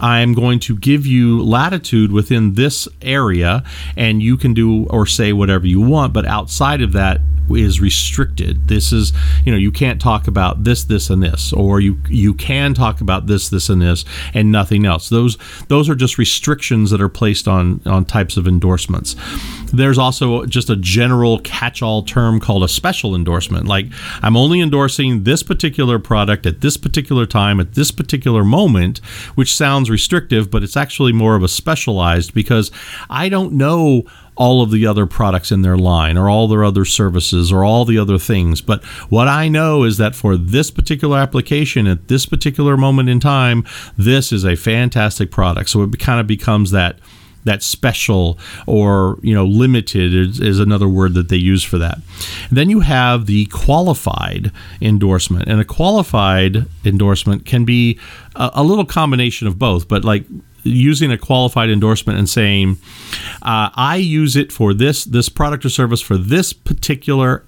I'm 0.00 0.34
going 0.34 0.58
to 0.60 0.76
give 0.76 1.06
you 1.06 1.42
latitude 1.42 2.12
within 2.12 2.54
this 2.54 2.88
area 3.02 3.62
and 3.96 4.22
you 4.22 4.36
can 4.36 4.54
do 4.54 4.86
or 4.86 5.06
say 5.06 5.32
whatever 5.32 5.66
you 5.66 5.80
want, 5.80 6.12
but 6.12 6.26
outside 6.26 6.82
of 6.82 6.92
that 6.92 7.20
is 7.50 7.80
restricted. 7.80 8.68
This 8.68 8.92
is, 8.92 9.12
you 9.44 9.52
know, 9.52 9.58
you 9.58 9.70
can't 9.70 10.00
talk 10.00 10.26
about 10.26 10.64
this, 10.64 10.84
this, 10.84 11.10
and 11.10 11.22
this, 11.22 11.52
or 11.52 11.80
you 11.80 12.00
you 12.08 12.34
can 12.34 12.74
talk 12.74 13.00
about 13.00 13.26
this, 13.26 13.48
this, 13.48 13.68
and 13.68 13.80
this, 13.80 14.04
and 14.34 14.50
nothing 14.50 14.86
else. 14.86 15.08
Those 15.08 15.38
those 15.68 15.88
are 15.88 15.94
just 15.94 16.18
restrictions 16.18 16.90
that 16.90 17.00
are 17.00 17.08
placed 17.08 17.46
on 17.46 17.80
on 17.86 18.04
types 18.04 18.36
of 18.36 18.48
endorsements. 18.48 19.14
There's 19.72 19.98
also 19.98 20.46
just 20.46 20.70
a 20.70 20.76
general 20.76 21.38
catch-all 21.40 22.02
term 22.02 22.40
called 22.40 22.64
a 22.64 22.68
special 22.68 23.14
endorsement. 23.14 23.66
Like 23.66 23.86
I'm 24.22 24.36
only 24.36 24.60
endorsing 24.60 25.24
this 25.24 25.42
particular 25.42 25.98
product 25.98 26.46
at 26.46 26.60
this 26.60 26.76
particular 26.76 27.26
time 27.26 27.60
at 27.60 27.74
this 27.74 27.90
particular 27.90 28.44
moment, 28.44 28.98
which 29.34 29.54
sounds 29.54 29.85
restrictive, 29.90 30.50
but 30.50 30.62
it's 30.62 30.76
actually 30.76 31.12
more 31.12 31.36
of 31.36 31.42
a 31.42 31.48
specialized 31.48 32.34
because 32.34 32.70
I 33.08 33.28
don't 33.28 33.52
know 33.52 34.04
all 34.36 34.62
of 34.62 34.70
the 34.70 34.86
other 34.86 35.06
products 35.06 35.50
in 35.50 35.62
their 35.62 35.78
line 35.78 36.16
or 36.16 36.28
all 36.28 36.46
their 36.46 36.62
other 36.62 36.84
services 36.84 37.50
or 37.50 37.64
all 37.64 37.84
the 37.84 37.98
other 37.98 38.18
things. 38.18 38.60
But 38.60 38.84
what 39.08 39.28
I 39.28 39.48
know 39.48 39.84
is 39.84 39.96
that 39.96 40.14
for 40.14 40.36
this 40.36 40.70
particular 40.70 41.18
application 41.18 41.86
at 41.86 42.08
this 42.08 42.26
particular 42.26 42.76
moment 42.76 43.08
in 43.08 43.18
time, 43.18 43.64
this 43.96 44.32
is 44.32 44.44
a 44.44 44.54
fantastic 44.56 45.30
product. 45.30 45.70
So 45.70 45.82
it 45.82 45.98
kind 45.98 46.20
of 46.20 46.26
becomes 46.26 46.70
that 46.72 46.98
that 47.46 47.62
special 47.62 48.38
or 48.66 49.18
you 49.22 49.34
know 49.34 49.46
limited 49.46 50.14
is, 50.14 50.40
is, 50.40 50.60
another 50.60 50.88
word 50.88 51.14
that 51.14 51.28
they 51.28 51.36
use 51.36 51.64
for 51.64 51.78
that. 51.78 51.98
Then 52.50 52.68
you 52.68 52.80
have 52.80 53.26
the 53.26 53.46
qualified 53.46 54.52
endorsement, 54.82 55.48
and 55.48 55.60
a 55.60 55.64
qualified 55.64 56.66
endorsement 56.84 57.46
can 57.46 57.64
be 57.64 57.98
a, 58.34 58.50
a 58.54 58.62
little 58.62 58.84
combination 58.84 59.46
of 59.46 59.58
both. 59.58 59.88
But 59.88 60.04
like 60.04 60.24
using 60.64 61.10
a 61.12 61.18
qualified 61.18 61.70
endorsement 61.70 62.18
and 62.18 62.28
saying, 62.28 62.78
uh, 63.42 63.70
I 63.74 63.96
use 63.96 64.36
it 64.36 64.52
for 64.52 64.74
this 64.74 65.04
this 65.04 65.28
product 65.28 65.64
or 65.64 65.70
service 65.70 66.00
for 66.00 66.18
this 66.18 66.52
particular 66.52 67.44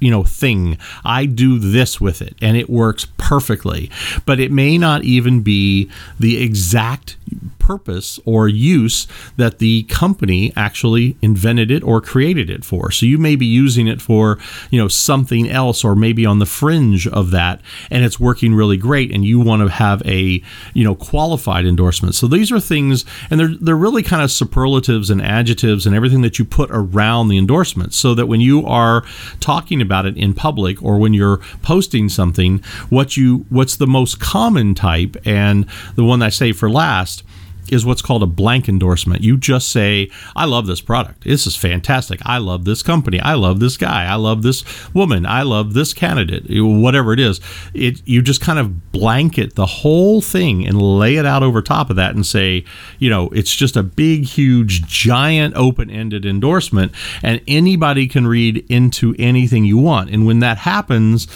you 0.00 0.10
know 0.10 0.24
thing 0.24 0.76
i 1.04 1.24
do 1.24 1.60
this 1.60 2.00
with 2.00 2.20
it 2.20 2.34
and 2.42 2.56
it 2.56 2.68
works 2.68 3.06
perfectly 3.18 3.88
but 4.26 4.40
it 4.40 4.50
may 4.50 4.76
not 4.76 5.04
even 5.04 5.42
be 5.42 5.88
the 6.18 6.42
exact 6.42 7.16
purpose 7.62 8.18
or 8.24 8.48
use 8.48 9.06
that 9.36 9.58
the 9.58 9.84
company 9.84 10.52
actually 10.56 11.16
invented 11.22 11.70
it 11.70 11.82
or 11.84 12.00
created 12.00 12.50
it 12.50 12.64
for. 12.64 12.90
So 12.90 13.06
you 13.06 13.16
may 13.16 13.36
be 13.36 13.46
using 13.46 13.86
it 13.86 14.02
for, 14.02 14.38
you 14.70 14.80
know, 14.80 14.88
something 14.88 15.48
else 15.48 15.84
or 15.84 15.94
maybe 15.94 16.26
on 16.26 16.40
the 16.40 16.46
fringe 16.46 17.06
of 17.06 17.30
that 17.30 17.60
and 17.90 18.04
it's 18.04 18.18
working 18.18 18.54
really 18.54 18.76
great 18.76 19.12
and 19.12 19.24
you 19.24 19.40
want 19.40 19.62
to 19.62 19.68
have 19.68 20.02
a, 20.04 20.42
you 20.74 20.84
know, 20.84 20.94
qualified 20.94 21.64
endorsement. 21.64 22.14
So 22.14 22.26
these 22.26 22.50
are 22.50 22.60
things 22.60 23.04
and 23.30 23.38
they're 23.38 23.54
they're 23.60 23.76
really 23.76 24.02
kind 24.02 24.22
of 24.22 24.30
superlatives 24.30 25.08
and 25.08 25.22
adjectives 25.22 25.86
and 25.86 25.94
everything 25.94 26.22
that 26.22 26.38
you 26.38 26.44
put 26.44 26.68
around 26.72 27.28
the 27.28 27.38
endorsement 27.38 27.94
so 27.94 28.14
that 28.14 28.26
when 28.26 28.40
you 28.40 28.66
are 28.66 29.04
talking 29.40 29.80
about 29.80 30.04
it 30.04 30.16
in 30.16 30.34
public 30.34 30.82
or 30.82 30.98
when 30.98 31.14
you're 31.14 31.38
posting 31.62 32.08
something, 32.08 32.58
what 32.90 33.16
you 33.16 33.46
what's 33.48 33.76
the 33.76 33.86
most 33.86 34.18
common 34.18 34.74
type 34.74 35.16
and 35.24 35.66
the 35.94 36.04
one 36.04 36.22
I 36.22 36.28
say 36.28 36.52
for 36.52 36.68
last 36.68 37.22
is 37.70 37.86
what's 37.86 38.02
called 38.02 38.22
a 38.22 38.26
blank 38.26 38.68
endorsement. 38.68 39.22
You 39.22 39.36
just 39.36 39.68
say, 39.68 40.10
I 40.34 40.44
love 40.46 40.66
this 40.66 40.80
product. 40.80 41.24
This 41.24 41.46
is 41.46 41.56
fantastic. 41.56 42.20
I 42.24 42.38
love 42.38 42.64
this 42.64 42.82
company. 42.82 43.20
I 43.20 43.34
love 43.34 43.60
this 43.60 43.76
guy. 43.76 44.04
I 44.04 44.16
love 44.16 44.42
this 44.42 44.64
woman. 44.94 45.26
I 45.26 45.42
love 45.42 45.74
this 45.74 45.94
candidate. 45.94 46.44
Whatever 46.48 47.12
it 47.12 47.20
is. 47.20 47.40
It 47.74 48.06
you 48.06 48.22
just 48.22 48.40
kind 48.40 48.58
of 48.58 48.92
blanket 48.92 49.54
the 49.54 49.66
whole 49.66 50.20
thing 50.20 50.66
and 50.66 50.80
lay 50.80 51.16
it 51.16 51.26
out 51.26 51.42
over 51.42 51.62
top 51.62 51.90
of 51.90 51.96
that 51.96 52.14
and 52.14 52.26
say, 52.26 52.64
you 52.98 53.08
know, 53.10 53.28
it's 53.28 53.54
just 53.54 53.76
a 53.76 53.82
big, 53.82 54.24
huge, 54.24 54.82
giant 54.86 55.54
open-ended 55.54 56.26
endorsement 56.26 56.92
and 57.22 57.40
anybody 57.46 58.08
can 58.08 58.26
read 58.26 58.64
into 58.68 59.14
anything 59.18 59.64
you 59.64 59.78
want. 59.78 60.10
And 60.10 60.26
when 60.26 60.40
that 60.40 60.58
happens, 60.58 61.28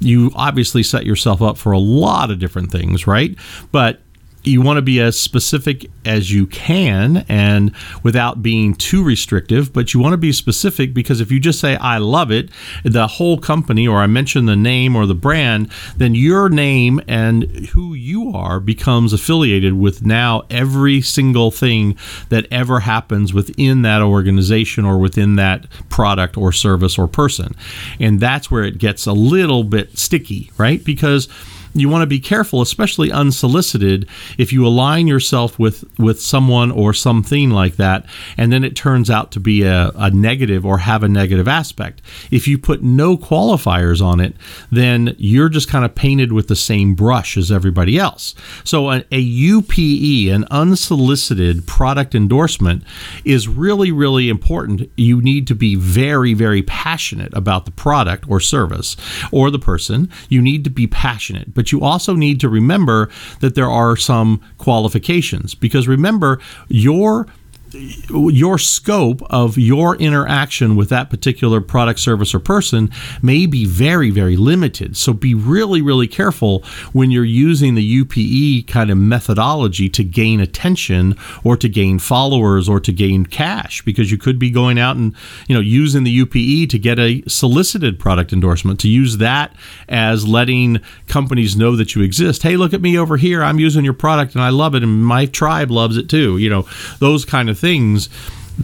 you 0.00 0.30
obviously 0.34 0.82
set 0.82 1.06
yourself 1.06 1.40
up 1.40 1.56
for 1.56 1.72
a 1.72 1.78
lot 1.78 2.30
of 2.30 2.38
different 2.38 2.70
things, 2.72 3.06
right? 3.06 3.36
But 3.70 4.01
you 4.44 4.60
want 4.60 4.76
to 4.76 4.82
be 4.82 5.00
as 5.00 5.18
specific 5.18 5.90
as 6.04 6.32
you 6.32 6.46
can 6.46 7.24
and 7.28 7.74
without 8.02 8.42
being 8.42 8.74
too 8.74 9.04
restrictive, 9.04 9.72
but 9.72 9.94
you 9.94 10.00
want 10.00 10.12
to 10.12 10.18
be 10.18 10.32
specific 10.32 10.92
because 10.92 11.20
if 11.20 11.30
you 11.30 11.38
just 11.38 11.60
say, 11.60 11.76
I 11.76 11.98
love 11.98 12.32
it, 12.32 12.50
the 12.82 13.06
whole 13.06 13.38
company, 13.38 13.86
or 13.86 13.98
I 13.98 14.06
mention 14.06 14.46
the 14.46 14.56
name 14.56 14.96
or 14.96 15.06
the 15.06 15.14
brand, 15.14 15.70
then 15.96 16.14
your 16.14 16.48
name 16.48 17.00
and 17.06 17.44
who 17.68 17.94
you 17.94 18.32
are 18.34 18.58
becomes 18.58 19.12
affiliated 19.12 19.74
with 19.74 20.04
now 20.04 20.42
every 20.50 21.00
single 21.00 21.50
thing 21.50 21.96
that 22.28 22.46
ever 22.50 22.80
happens 22.80 23.32
within 23.32 23.82
that 23.82 24.02
organization 24.02 24.84
or 24.84 24.98
within 24.98 25.36
that 25.36 25.66
product 25.88 26.36
or 26.36 26.52
service 26.52 26.98
or 26.98 27.06
person. 27.06 27.54
And 28.00 28.18
that's 28.18 28.50
where 28.50 28.64
it 28.64 28.78
gets 28.78 29.06
a 29.06 29.12
little 29.12 29.62
bit 29.62 29.96
sticky, 29.98 30.50
right? 30.58 30.82
Because 30.82 31.28
you 31.74 31.88
want 31.88 32.02
to 32.02 32.06
be 32.06 32.20
careful, 32.20 32.60
especially 32.60 33.10
unsolicited, 33.10 34.08
if 34.38 34.52
you 34.52 34.66
align 34.66 35.06
yourself 35.06 35.58
with 35.58 35.84
with 35.98 36.20
someone 36.20 36.70
or 36.70 36.92
something 36.92 37.50
like 37.50 37.76
that, 37.76 38.04
and 38.36 38.52
then 38.52 38.64
it 38.64 38.76
turns 38.76 39.10
out 39.10 39.32
to 39.32 39.40
be 39.40 39.62
a, 39.62 39.90
a 39.94 40.10
negative 40.10 40.66
or 40.66 40.78
have 40.78 41.02
a 41.02 41.08
negative 41.08 41.48
aspect. 41.48 42.02
If 42.30 42.46
you 42.46 42.58
put 42.58 42.82
no 42.82 43.16
qualifiers 43.16 44.04
on 44.04 44.20
it, 44.20 44.36
then 44.70 45.14
you're 45.18 45.48
just 45.48 45.68
kind 45.68 45.84
of 45.84 45.94
painted 45.94 46.32
with 46.32 46.48
the 46.48 46.56
same 46.56 46.94
brush 46.94 47.36
as 47.36 47.50
everybody 47.50 47.98
else. 47.98 48.34
So 48.64 48.90
a, 48.90 49.04
a 49.10 49.20
UPE, 49.20 50.32
an 50.34 50.44
unsolicited 50.50 51.66
product 51.66 52.14
endorsement, 52.14 52.84
is 53.24 53.48
really 53.48 53.92
really 53.92 54.28
important. 54.28 54.90
You 54.96 55.22
need 55.22 55.46
to 55.46 55.54
be 55.54 55.74
very 55.74 56.34
very 56.34 56.62
passionate 56.62 57.32
about 57.34 57.64
the 57.64 57.70
product 57.70 58.28
or 58.28 58.40
service 58.40 58.96
or 59.30 59.50
the 59.50 59.58
person. 59.58 60.10
You 60.28 60.42
need 60.42 60.64
to 60.64 60.70
be 60.70 60.86
passionate, 60.86 61.54
but 61.62 61.70
you 61.70 61.80
also 61.80 62.16
need 62.16 62.40
to 62.40 62.48
remember 62.48 63.08
that 63.38 63.54
there 63.54 63.70
are 63.70 63.94
some 63.94 64.40
qualifications. 64.58 65.54
Because 65.54 65.86
remember, 65.86 66.40
your 66.66 67.28
your 67.74 68.58
scope 68.58 69.22
of 69.30 69.58
your 69.58 69.96
interaction 69.96 70.76
with 70.76 70.88
that 70.90 71.10
particular 71.10 71.60
product, 71.60 72.00
service, 72.00 72.34
or 72.34 72.38
person 72.38 72.90
may 73.22 73.46
be 73.46 73.64
very, 73.64 74.10
very 74.10 74.36
limited. 74.36 74.96
So 74.96 75.12
be 75.12 75.34
really, 75.34 75.82
really 75.82 76.06
careful 76.06 76.60
when 76.92 77.10
you're 77.10 77.24
using 77.24 77.74
the 77.74 77.82
UPE 77.82 78.66
kind 78.66 78.90
of 78.90 78.98
methodology 78.98 79.88
to 79.90 80.04
gain 80.04 80.40
attention 80.40 81.16
or 81.44 81.56
to 81.56 81.68
gain 81.68 81.98
followers 81.98 82.68
or 82.68 82.80
to 82.80 82.92
gain 82.92 83.26
cash 83.26 83.82
because 83.82 84.10
you 84.10 84.18
could 84.18 84.38
be 84.38 84.50
going 84.50 84.78
out 84.78 84.96
and 84.96 85.14
you 85.48 85.54
know 85.54 85.60
using 85.60 86.04
the 86.04 86.10
UPE 86.10 86.70
to 86.70 86.78
get 86.78 86.98
a 86.98 87.22
solicited 87.26 87.98
product 87.98 88.32
endorsement 88.32 88.80
to 88.80 88.88
use 88.88 89.18
that 89.18 89.54
as 89.88 90.26
letting 90.26 90.80
companies 91.06 91.56
know 91.56 91.76
that 91.76 91.94
you 91.94 92.02
exist. 92.02 92.42
Hey, 92.42 92.56
look 92.56 92.72
at 92.72 92.82
me 92.82 92.98
over 92.98 93.16
here. 93.16 93.42
I'm 93.42 93.58
using 93.58 93.84
your 93.84 93.94
product 93.94 94.34
and 94.34 94.42
I 94.42 94.50
love 94.50 94.74
it 94.74 94.82
and 94.82 95.04
my 95.04 95.26
tribe 95.26 95.70
loves 95.70 95.96
it 95.96 96.08
too. 96.08 96.38
You 96.38 96.50
know, 96.50 96.66
those 96.98 97.24
kind 97.24 97.48
of 97.48 97.58
things 97.62 98.08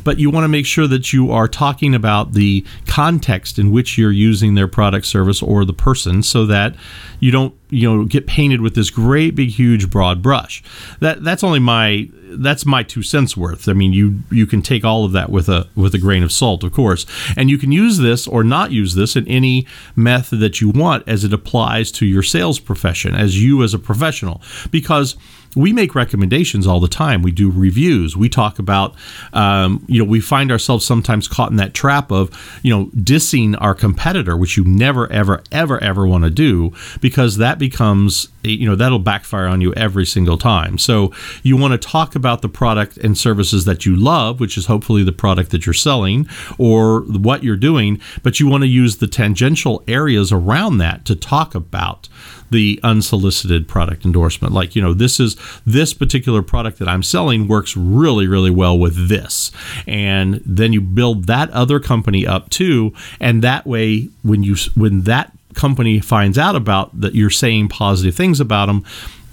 but 0.05 0.19
you 0.19 0.31
want 0.31 0.45
to 0.45 0.49
make 0.49 0.67
sure 0.67 0.87
that 0.87 1.13
you 1.13 1.31
are 1.31 1.49
talking 1.49 1.95
about 1.95 2.33
the 2.33 2.65
context 2.87 3.59
in 3.59 3.71
which 3.71 3.97
you're 3.97 4.13
using 4.13 4.55
their 4.55 4.69
product 4.69 5.07
service 5.07 5.43
or 5.43 5.65
the 5.65 5.73
person 5.73 6.23
so 6.23 6.47
that 6.47 6.75
you 7.21 7.31
don't 7.31 7.55
you 7.71 7.89
know 7.89 8.05
get 8.05 8.27
painted 8.27 8.61
with 8.61 8.75
this 8.75 8.91
great 8.91 9.35
big 9.35 9.51
huge 9.51 9.91
broad 9.91 10.23
brush. 10.23 10.63
That 11.01 11.25
that's 11.25 11.43
only 11.43 11.59
my 11.59 12.09
that's 12.31 12.67
my 12.67 12.83
two 12.83 13.03
cents 13.03 13.37
worth. 13.37 13.69
I 13.69 13.73
mean 13.73 13.93
you 13.93 14.21
you 14.31 14.47
can 14.47 14.63
take 14.63 14.85
all 14.85 15.05
of 15.05 15.13
that 15.13 15.31
with 15.31 15.49
a 15.49 15.69
with 15.75 15.95
a 15.95 15.99
grain 15.99 16.23
of 16.23 16.33
salt 16.33 16.65
of 16.65 16.73
course. 16.73 17.07
And 17.37 17.51
you 17.51 17.59
can 17.59 17.73
use 17.73 17.99
this 17.99 18.27
or 18.29 18.45
not 18.45 18.73
use 18.73 18.95
this 18.95 19.17
in 19.17 19.27
any 19.27 19.67
method 19.97 20.41
that 20.41 20.61
you 20.61 20.71
want 20.71 21.09
as 21.09 21.25
it 21.25 21.33
applies 21.33 21.91
to 21.93 22.07
your 22.07 22.23
sales 22.23 22.59
profession 22.59 23.15
as 23.15 23.43
you 23.43 23.63
as 23.63 23.75
a 23.75 23.79
professional. 23.79 24.43
Because 24.71 25.17
we 25.57 25.73
make 25.73 25.95
recommendations 25.95 26.67
all 26.67 26.81
the 26.81 26.89
time. 26.89 27.23
We 27.23 27.33
do 27.33 27.51
reviews. 27.51 28.17
We 28.17 28.29
talk 28.29 28.59
about, 28.59 28.95
um, 29.33 29.85
you 29.89 29.99
know, 29.99 30.09
we 30.09 30.21
find 30.21 30.53
ourselves 30.53 30.85
sometimes 30.85 31.29
caught 31.29 31.51
in 31.51 31.57
that 31.57 31.75
trap 31.75 32.11
of, 32.13 32.31
you 32.63 32.75
know, 32.75 32.87
dissing 32.97 33.57
our 33.61 33.75
competitor, 33.75 34.37
which 34.37 34.57
you 34.57 34.65
never, 34.65 35.11
ever, 35.13 35.43
ever, 35.51 35.83
ever 35.83 36.07
want 36.07 36.25
to 36.25 36.31
do 36.31 36.73
because 37.01 37.37
that 37.39 37.59
becomes, 37.59 38.29
you 38.43 38.69
know, 38.69 38.77
that'll 38.77 38.99
backfire 38.99 39.47
on 39.47 39.61
you 39.61 39.73
every 39.75 40.07
single 40.07 40.39
time. 40.39 40.79
So 40.79 41.13
you 41.43 41.57
want 41.57 41.73
to 41.73 41.89
talk 41.89 42.15
about 42.15 42.43
the 42.43 42.49
product 42.49 42.97
and 42.99 43.17
services 43.17 43.65
that 43.65 43.87
you 43.87 43.97
love, 43.97 44.41
which 44.41 44.57
is 44.57 44.67
hopefully 44.67 45.03
the 45.03 45.13
product 45.13 45.51
that 45.51 45.67
you're 45.67 45.73
selling 45.73 46.29
or 46.59 47.01
what 47.03 47.43
you're 47.43 47.57
doing, 47.57 48.01
but 48.23 48.41
you 48.41 48.49
want 48.49 48.63
to 48.63 48.69
use 48.69 48.99
the 48.99 49.07
tangential 49.07 49.83
areas 49.89 50.33
around 50.33 50.79
that 50.79 51.05
to 51.07 51.17
talk 51.17 51.55
about 51.55 52.09
the 52.51 52.81
unsolicited 52.83 53.69
product 53.69 54.05
endorsement. 54.05 54.53
Like, 54.55 54.75
you 54.75 54.83
know, 54.83 54.95
this 54.95 55.21
is 55.21 55.37
this 55.67 55.95
particular 55.95 56.43
product 56.43 56.79
that 56.79 56.89
I'm 56.89 57.03
selling 57.03 57.49
works 57.49 57.77
really, 57.77 58.27
really 58.27 58.51
well 58.51 58.79
with 58.79 59.09
this. 59.09 59.51
And 59.87 60.43
then 60.45 60.73
you 60.73 60.81
build 60.81 61.27
that 61.27 61.51
other 61.51 61.81
company 61.81 62.27
up 62.27 62.51
too. 62.51 62.93
And 63.21 63.43
that 63.43 63.67
way, 63.67 64.09
when 64.23 64.43
you, 64.43 64.57
when 64.75 65.03
that 65.03 65.33
company 65.55 66.01
finds 66.01 66.39
out 66.39 66.57
about 66.57 66.99
that 67.01 67.15
you're 67.15 67.31
saying 67.31 67.69
positive 67.69 68.15
things 68.15 68.41
about 68.41 68.67
them, 68.67 68.85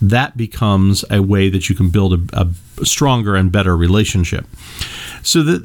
that 0.01 0.35
becomes 0.35 1.05
a 1.09 1.21
way 1.21 1.49
that 1.49 1.69
you 1.69 1.75
can 1.75 1.89
build 1.89 2.13
a, 2.13 2.47
a 2.79 2.85
stronger 2.85 3.35
and 3.35 3.51
better 3.51 3.77
relationship. 3.77 4.45
So 5.25 5.59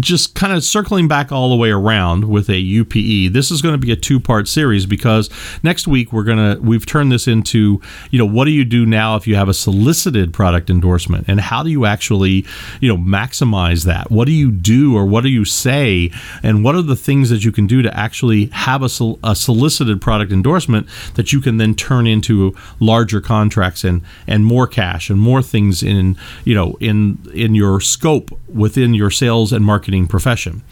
just 0.00 0.34
kind 0.34 0.52
of 0.54 0.64
circling 0.64 1.08
back 1.08 1.30
all 1.30 1.50
the 1.50 1.56
way 1.56 1.70
around 1.70 2.24
with 2.24 2.48
a 2.48 2.58
UPE, 2.58 3.32
this 3.32 3.50
is 3.50 3.60
going 3.60 3.74
to 3.74 3.78
be 3.78 3.92
a 3.92 3.96
two 3.96 4.18
part 4.18 4.48
series 4.48 4.86
because 4.86 5.28
next 5.62 5.86
week 5.86 6.10
we're 6.10 6.24
gonna 6.24 6.58
we've 6.60 6.86
turned 6.86 7.12
this 7.12 7.28
into 7.28 7.82
you 8.10 8.18
know 8.18 8.24
what 8.24 8.46
do 8.46 8.50
you 8.50 8.64
do 8.64 8.86
now 8.86 9.16
if 9.16 9.26
you 9.26 9.34
have 9.34 9.48
a 9.48 9.54
solicited 9.54 10.32
product 10.32 10.70
endorsement 10.70 11.26
and 11.28 11.38
how 11.38 11.62
do 11.62 11.70
you 11.70 11.84
actually 11.84 12.46
you 12.80 12.88
know 12.88 12.96
maximize 12.96 13.84
that? 13.84 14.10
What 14.10 14.24
do 14.24 14.32
you 14.32 14.50
do 14.50 14.96
or 14.96 15.04
what 15.04 15.22
do 15.22 15.28
you 15.28 15.44
say 15.44 16.10
and 16.42 16.64
what 16.64 16.74
are 16.74 16.82
the 16.82 16.96
things 16.96 17.28
that 17.28 17.44
you 17.44 17.52
can 17.52 17.66
do 17.66 17.82
to 17.82 17.94
actually 17.94 18.46
have 18.46 18.82
a, 18.82 18.88
a 19.22 19.36
solicited 19.36 20.00
product 20.00 20.32
endorsement 20.32 20.88
that 21.14 21.30
you 21.30 21.42
can 21.42 21.58
then 21.58 21.74
turn 21.74 22.06
into 22.06 22.56
larger 22.80 23.20
contracts 23.20 23.84
and 23.84 24.00
and 24.26 24.46
more 24.46 24.66
cash 24.66 25.10
and 25.10 25.20
more 25.20 25.42
things 25.42 25.82
in 25.82 26.16
you 26.44 26.54
know 26.54 26.76
in 26.80 27.18
in 27.34 27.54
your 27.54 27.82
scope 27.82 28.30
within 28.54 28.94
your 28.94 29.10
sales 29.10 29.52
and 29.52 29.64
marketing 29.64 30.06
profession. 30.06 30.62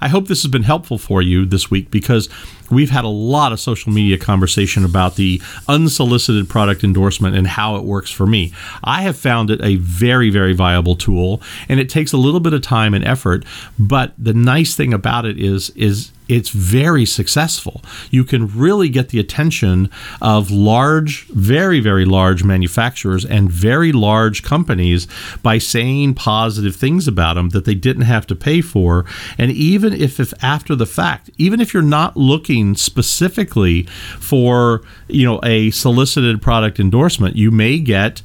I 0.00 0.08
hope 0.08 0.28
this 0.28 0.42
has 0.42 0.50
been 0.50 0.64
helpful 0.64 0.98
for 0.98 1.22
you 1.22 1.46
this 1.46 1.70
week 1.70 1.90
because 1.90 2.28
we've 2.70 2.90
had 2.90 3.04
a 3.04 3.08
lot 3.08 3.52
of 3.52 3.60
social 3.60 3.92
media 3.92 4.18
conversation 4.18 4.84
about 4.84 5.16
the 5.16 5.40
unsolicited 5.68 6.48
product 6.48 6.84
endorsement 6.84 7.36
and 7.36 7.46
how 7.46 7.76
it 7.76 7.84
works 7.84 8.10
for 8.10 8.26
me. 8.26 8.52
I 8.84 9.02
have 9.02 9.16
found 9.16 9.50
it 9.50 9.60
a 9.62 9.76
very, 9.76 10.30
very 10.30 10.54
viable 10.54 10.96
tool, 10.96 11.42
and 11.68 11.80
it 11.80 11.88
takes 11.88 12.12
a 12.12 12.16
little 12.16 12.40
bit 12.40 12.52
of 12.52 12.62
time 12.62 12.94
and 12.94 13.04
effort. 13.04 13.44
But 13.78 14.12
the 14.18 14.34
nice 14.34 14.74
thing 14.74 14.92
about 14.92 15.24
it 15.24 15.38
is, 15.38 15.70
is 15.70 16.12
it's 16.28 16.50
very 16.50 17.06
successful. 17.06 17.82
You 18.10 18.22
can 18.22 18.46
really 18.48 18.88
get 18.90 19.08
the 19.08 19.18
attention 19.18 19.90
of 20.20 20.50
large, 20.50 21.26
very, 21.28 21.80
very 21.80 22.04
large 22.04 22.44
manufacturers 22.44 23.24
and 23.24 23.50
very 23.50 23.92
large 23.92 24.42
companies 24.42 25.08
by 25.42 25.58
saying 25.58 26.14
positive 26.14 26.76
things 26.76 27.08
about 27.08 27.34
them 27.34 27.48
that 27.50 27.64
they 27.64 27.74
didn't 27.74 28.02
have 28.02 28.26
to 28.26 28.36
pay 28.36 28.60
for. 28.60 29.06
And 29.38 29.50
even 29.50 29.94
if, 29.94 30.20
if 30.20 30.34
after 30.44 30.74
the 30.74 30.86
fact, 30.86 31.30
even 31.38 31.60
if 31.60 31.72
you're 31.72 31.82
not 31.82 32.16
looking 32.16 32.57
specifically 32.74 33.84
for, 34.20 34.82
you 35.08 35.24
know, 35.24 35.40
a 35.42 35.70
solicited 35.70 36.42
product 36.42 36.78
endorsement, 36.80 37.36
you 37.36 37.50
may 37.50 37.78
get 37.78 38.22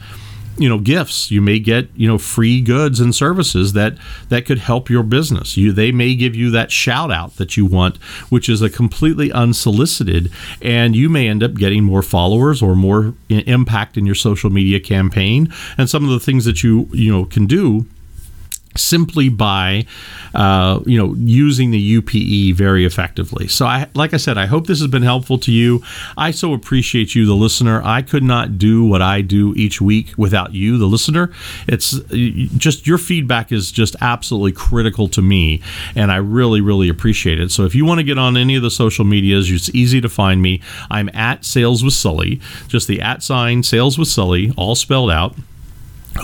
you 0.57 0.69
know 0.69 0.77
gifts. 0.77 1.31
You 1.31 1.41
may 1.41 1.59
get 1.59 1.89
you 1.95 2.07
know 2.07 2.17
free 2.17 2.61
goods 2.61 2.99
and 2.99 3.13
services 3.13 3.73
that 3.73 3.97
that 4.29 4.45
could 4.45 4.59
help 4.59 4.89
your 4.89 5.03
business. 5.03 5.57
You 5.57 5.71
they 5.71 5.91
may 5.91 6.15
give 6.15 6.35
you 6.35 6.51
that 6.51 6.71
shout 6.71 7.11
out 7.11 7.37
that 7.37 7.57
you 7.57 7.65
want 7.65 7.97
which 8.29 8.49
is 8.49 8.61
a 8.61 8.69
completely 8.69 9.31
unsolicited 9.31 10.31
and 10.61 10.95
you 10.95 11.09
may 11.09 11.27
end 11.27 11.43
up 11.43 11.55
getting 11.55 11.83
more 11.83 12.01
followers 12.01 12.61
or 12.61 12.75
more 12.75 13.13
impact 13.29 13.97
in 13.97 14.05
your 14.05 14.15
social 14.15 14.49
media 14.49 14.79
campaign. 14.79 15.51
And 15.77 15.89
some 15.89 16.03
of 16.03 16.11
the 16.11 16.19
things 16.19 16.45
that 16.45 16.63
you 16.63 16.87
you 16.91 17.11
know 17.11 17.25
can 17.25 17.45
do 17.45 17.85
simply 18.75 19.29
by 19.29 19.85
uh, 20.33 20.79
you 20.85 20.97
know 20.97 21.13
using 21.15 21.71
the 21.71 21.79
UPE 21.79 22.55
very 22.57 22.85
effectively. 22.85 23.47
So 23.47 23.65
I 23.65 23.87
like 23.93 24.13
I 24.13 24.17
said 24.17 24.37
I 24.37 24.45
hope 24.45 24.67
this 24.67 24.79
has 24.79 24.87
been 24.87 25.03
helpful 25.03 25.37
to 25.39 25.51
you. 25.51 25.83
I 26.17 26.31
so 26.31 26.53
appreciate 26.53 27.15
you 27.15 27.25
the 27.25 27.35
listener. 27.35 27.81
I 27.83 28.01
could 28.01 28.23
not 28.23 28.57
do 28.57 28.85
what 28.85 29.01
I 29.01 29.21
do 29.21 29.53
each 29.55 29.81
week 29.81 30.13
without 30.17 30.53
you 30.53 30.77
the 30.77 30.85
listener. 30.85 31.31
It's 31.67 31.91
just 32.57 32.87
your 32.87 32.97
feedback 32.97 33.51
is 33.51 33.71
just 33.71 33.95
absolutely 34.01 34.53
critical 34.53 35.07
to 35.09 35.21
me 35.21 35.61
and 35.95 36.11
I 36.11 36.17
really 36.17 36.61
really 36.61 36.89
appreciate 36.89 37.39
it. 37.39 37.51
So 37.51 37.65
if 37.65 37.75
you 37.75 37.85
want 37.85 37.99
to 37.99 38.03
get 38.03 38.17
on 38.17 38.37
any 38.37 38.55
of 38.55 38.63
the 38.63 38.71
social 38.71 39.05
medias, 39.05 39.49
it's 39.51 39.69
easy 39.73 40.01
to 40.01 40.09
find 40.09 40.41
me. 40.41 40.61
I'm 40.89 41.09
at 41.13 41.45
Sales 41.45 41.83
with 41.83 41.93
Sully, 41.93 42.41
just 42.67 42.87
the 42.87 43.01
at 43.01 43.23
sign 43.23 43.63
Sales 43.63 43.97
with 43.97 44.07
Sully 44.07 44.51
all 44.57 44.75
spelled 44.75 45.11
out 45.11 45.35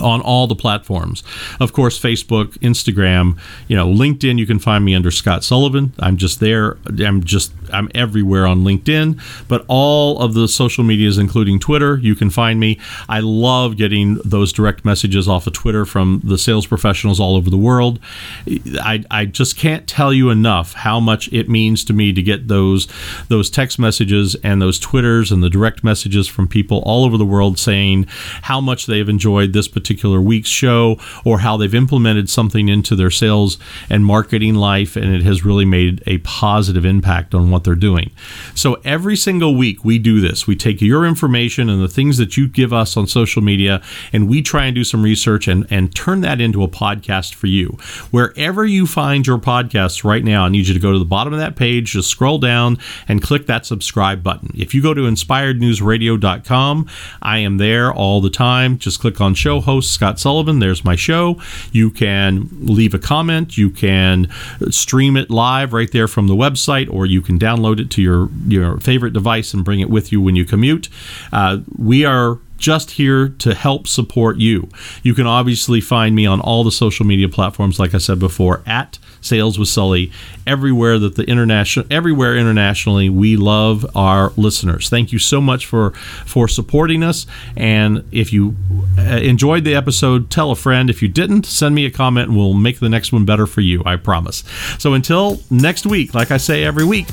on 0.00 0.20
all 0.20 0.46
the 0.46 0.54
platforms. 0.54 1.22
Of 1.58 1.72
course, 1.72 1.98
Facebook, 1.98 2.58
Instagram, 2.58 3.38
you 3.68 3.76
know, 3.76 3.86
LinkedIn, 3.86 4.38
you 4.38 4.46
can 4.46 4.58
find 4.58 4.84
me 4.84 4.94
under 4.94 5.10
Scott 5.10 5.42
Sullivan. 5.44 5.92
I'm 5.98 6.16
just 6.16 6.40
there. 6.40 6.78
I'm 6.98 7.24
just 7.24 7.52
I'm 7.72 7.90
everywhere 7.94 8.46
on 8.46 8.62
LinkedIn, 8.62 9.20
but 9.48 9.64
all 9.68 10.20
of 10.20 10.34
the 10.34 10.48
social 10.48 10.84
medias 10.84 11.18
including 11.18 11.58
Twitter, 11.58 11.98
you 11.98 12.14
can 12.14 12.30
find 12.30 12.60
me. 12.60 12.78
I 13.08 13.20
love 13.20 13.76
getting 13.76 14.14
those 14.24 14.52
direct 14.52 14.84
messages 14.84 15.28
off 15.28 15.46
of 15.46 15.52
Twitter 15.52 15.84
from 15.84 16.20
the 16.24 16.38
sales 16.38 16.66
professionals 16.66 17.20
all 17.20 17.36
over 17.36 17.50
the 17.50 17.58
world. 17.58 17.98
I, 18.46 19.04
I 19.10 19.24
just 19.26 19.56
can't 19.56 19.88
tell 19.88 20.12
you 20.12 20.30
enough 20.30 20.72
how 20.74 21.00
much 21.00 21.32
it 21.32 21.48
means 21.48 21.84
to 21.84 21.92
me 21.92 22.12
to 22.12 22.22
get 22.22 22.48
those 22.48 22.86
those 23.28 23.50
text 23.50 23.78
messages 23.78 24.36
and 24.42 24.60
those 24.60 24.78
Twitters 24.78 25.32
and 25.32 25.42
the 25.42 25.50
direct 25.50 25.84
messages 25.84 26.28
from 26.28 26.48
people 26.48 26.82
all 26.84 27.04
over 27.04 27.16
the 27.16 27.24
world 27.24 27.58
saying 27.58 28.06
how 28.42 28.60
much 28.60 28.86
they've 28.86 29.08
enjoyed 29.08 29.52
this 29.52 29.68
particular 29.68 29.79
week's 30.20 30.48
show 30.48 30.98
or 31.24 31.40
how 31.40 31.56
they've 31.56 31.74
implemented 31.74 32.28
something 32.28 32.68
into 32.68 32.94
their 32.96 33.10
sales 33.10 33.58
and 33.88 34.04
marketing 34.04 34.54
life 34.54 34.96
and 34.96 35.14
it 35.14 35.22
has 35.22 35.44
really 35.44 35.64
made 35.64 36.02
a 36.06 36.18
positive 36.18 36.84
impact 36.84 37.34
on 37.34 37.50
what 37.50 37.64
they're 37.64 37.74
doing. 37.74 38.10
So 38.54 38.74
every 38.84 39.16
single 39.16 39.56
week 39.56 39.84
we 39.84 39.98
do 39.98 40.20
this. 40.20 40.46
We 40.46 40.56
take 40.56 40.80
your 40.80 41.04
information 41.04 41.68
and 41.68 41.82
the 41.82 41.88
things 41.88 42.18
that 42.18 42.36
you 42.36 42.48
give 42.48 42.72
us 42.72 42.96
on 42.96 43.06
social 43.06 43.42
media 43.42 43.82
and 44.12 44.28
we 44.28 44.42
try 44.42 44.66
and 44.66 44.74
do 44.74 44.84
some 44.84 45.02
research 45.02 45.48
and, 45.48 45.66
and 45.70 45.94
turn 45.94 46.20
that 46.22 46.40
into 46.40 46.62
a 46.62 46.68
podcast 46.68 47.34
for 47.34 47.46
you. 47.46 47.76
Wherever 48.10 48.64
you 48.64 48.86
find 48.86 49.26
your 49.26 49.38
podcast 49.38 50.04
right 50.04 50.24
now, 50.24 50.44
I 50.44 50.48
need 50.48 50.68
you 50.68 50.74
to 50.74 50.80
go 50.80 50.92
to 50.92 50.98
the 50.98 51.04
bottom 51.04 51.32
of 51.32 51.38
that 51.38 51.56
page, 51.56 51.92
just 51.92 52.08
scroll 52.08 52.38
down 52.38 52.78
and 53.08 53.22
click 53.22 53.46
that 53.46 53.66
subscribe 53.66 54.22
button. 54.22 54.50
If 54.54 54.74
you 54.74 54.82
go 54.82 54.94
to 54.94 55.02
inspirednewsradio.com, 55.02 56.88
I 57.22 57.38
am 57.38 57.56
there 57.58 57.92
all 57.92 58.20
the 58.20 58.30
time. 58.30 58.78
Just 58.78 59.00
click 59.00 59.20
on 59.20 59.34
show 59.34 59.60
host 59.70 59.92
Scott 59.92 60.18
Sullivan. 60.18 60.58
There's 60.58 60.84
my 60.84 60.96
show. 60.96 61.40
You 61.70 61.90
can 61.90 62.48
leave 62.50 62.92
a 62.92 62.98
comment. 62.98 63.56
You 63.56 63.70
can 63.70 64.28
stream 64.70 65.16
it 65.16 65.30
live 65.30 65.72
right 65.72 65.90
there 65.92 66.08
from 66.08 66.26
the 66.26 66.34
website, 66.34 66.92
or 66.92 67.06
you 67.06 67.22
can 67.22 67.38
download 67.38 67.78
it 67.80 67.90
to 67.90 68.02
your 68.02 68.28
your 68.46 68.78
favorite 68.80 69.12
device 69.12 69.54
and 69.54 69.64
bring 69.64 69.80
it 69.80 69.90
with 69.90 70.10
you 70.12 70.20
when 70.20 70.34
you 70.36 70.44
commute. 70.44 70.88
Uh, 71.32 71.58
we 71.78 72.04
are 72.04 72.38
just 72.60 72.92
here 72.92 73.28
to 73.28 73.54
help 73.54 73.88
support 73.88 74.36
you. 74.36 74.68
You 75.02 75.14
can 75.14 75.26
obviously 75.26 75.80
find 75.80 76.14
me 76.14 76.26
on 76.26 76.40
all 76.40 76.62
the 76.62 76.70
social 76.70 77.06
media 77.06 77.28
platforms, 77.28 77.80
like 77.80 77.94
I 77.94 77.98
said 77.98 78.18
before, 78.20 78.62
at 78.66 78.98
Sales 79.20 79.58
with 79.58 79.68
Sully. 79.68 80.12
Everywhere 80.46 80.98
that 80.98 81.16
the 81.16 81.24
international, 81.24 81.86
everywhere 81.90 82.36
internationally, 82.36 83.08
we 83.08 83.36
love 83.36 83.84
our 83.96 84.32
listeners. 84.36 84.88
Thank 84.88 85.12
you 85.12 85.18
so 85.18 85.40
much 85.40 85.66
for 85.66 85.90
for 86.26 86.48
supporting 86.48 87.02
us. 87.02 87.26
And 87.56 88.04
if 88.12 88.32
you 88.32 88.56
uh, 88.98 89.02
enjoyed 89.02 89.64
the 89.64 89.74
episode, 89.74 90.30
tell 90.30 90.50
a 90.50 90.56
friend. 90.56 90.90
If 90.90 91.02
you 91.02 91.08
didn't, 91.08 91.46
send 91.46 91.74
me 91.74 91.86
a 91.86 91.90
comment, 91.90 92.28
and 92.28 92.36
we'll 92.36 92.54
make 92.54 92.80
the 92.80 92.88
next 92.88 93.12
one 93.12 93.24
better 93.24 93.46
for 93.46 93.60
you. 93.62 93.82
I 93.86 93.96
promise. 93.96 94.44
So 94.78 94.94
until 94.94 95.40
next 95.50 95.86
week, 95.86 96.14
like 96.14 96.30
I 96.30 96.36
say 96.36 96.64
every 96.64 96.84
week, 96.84 97.06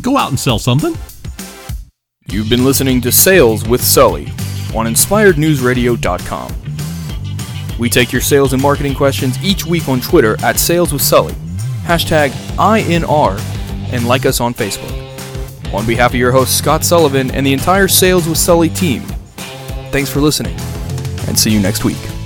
go 0.00 0.16
out 0.16 0.30
and 0.30 0.40
sell 0.40 0.58
something. 0.58 0.96
You've 2.26 2.48
been 2.48 2.64
listening 2.64 3.00
to 3.02 3.10
Sales 3.10 3.66
with 3.66 3.82
Sully 3.82 4.32
on 4.74 4.86
InspiredNewsRadio.com. 4.86 6.54
We 7.78 7.88
take 7.88 8.12
your 8.12 8.20
sales 8.20 8.52
and 8.52 8.60
marketing 8.60 8.94
questions 8.94 9.42
each 9.42 9.64
week 9.64 9.88
on 9.88 10.00
Twitter 10.00 10.36
at 10.44 10.58
Sales 10.58 10.92
with 10.92 11.02
Sully, 11.02 11.32
hashtag 11.84 12.30
INR, 12.56 13.40
and 13.92 14.06
like 14.06 14.26
us 14.26 14.40
on 14.40 14.52
Facebook. 14.52 14.96
On 15.72 15.86
behalf 15.86 16.10
of 16.10 16.16
your 16.16 16.32
host 16.32 16.58
Scott 16.58 16.84
Sullivan 16.84 17.30
and 17.30 17.46
the 17.46 17.52
entire 17.52 17.88
Sales 17.88 18.28
with 18.28 18.38
Sully 18.38 18.68
team, 18.68 19.02
thanks 19.92 20.10
for 20.10 20.20
listening, 20.20 20.56
and 21.26 21.38
see 21.38 21.50
you 21.50 21.60
next 21.60 21.84
week. 21.84 22.19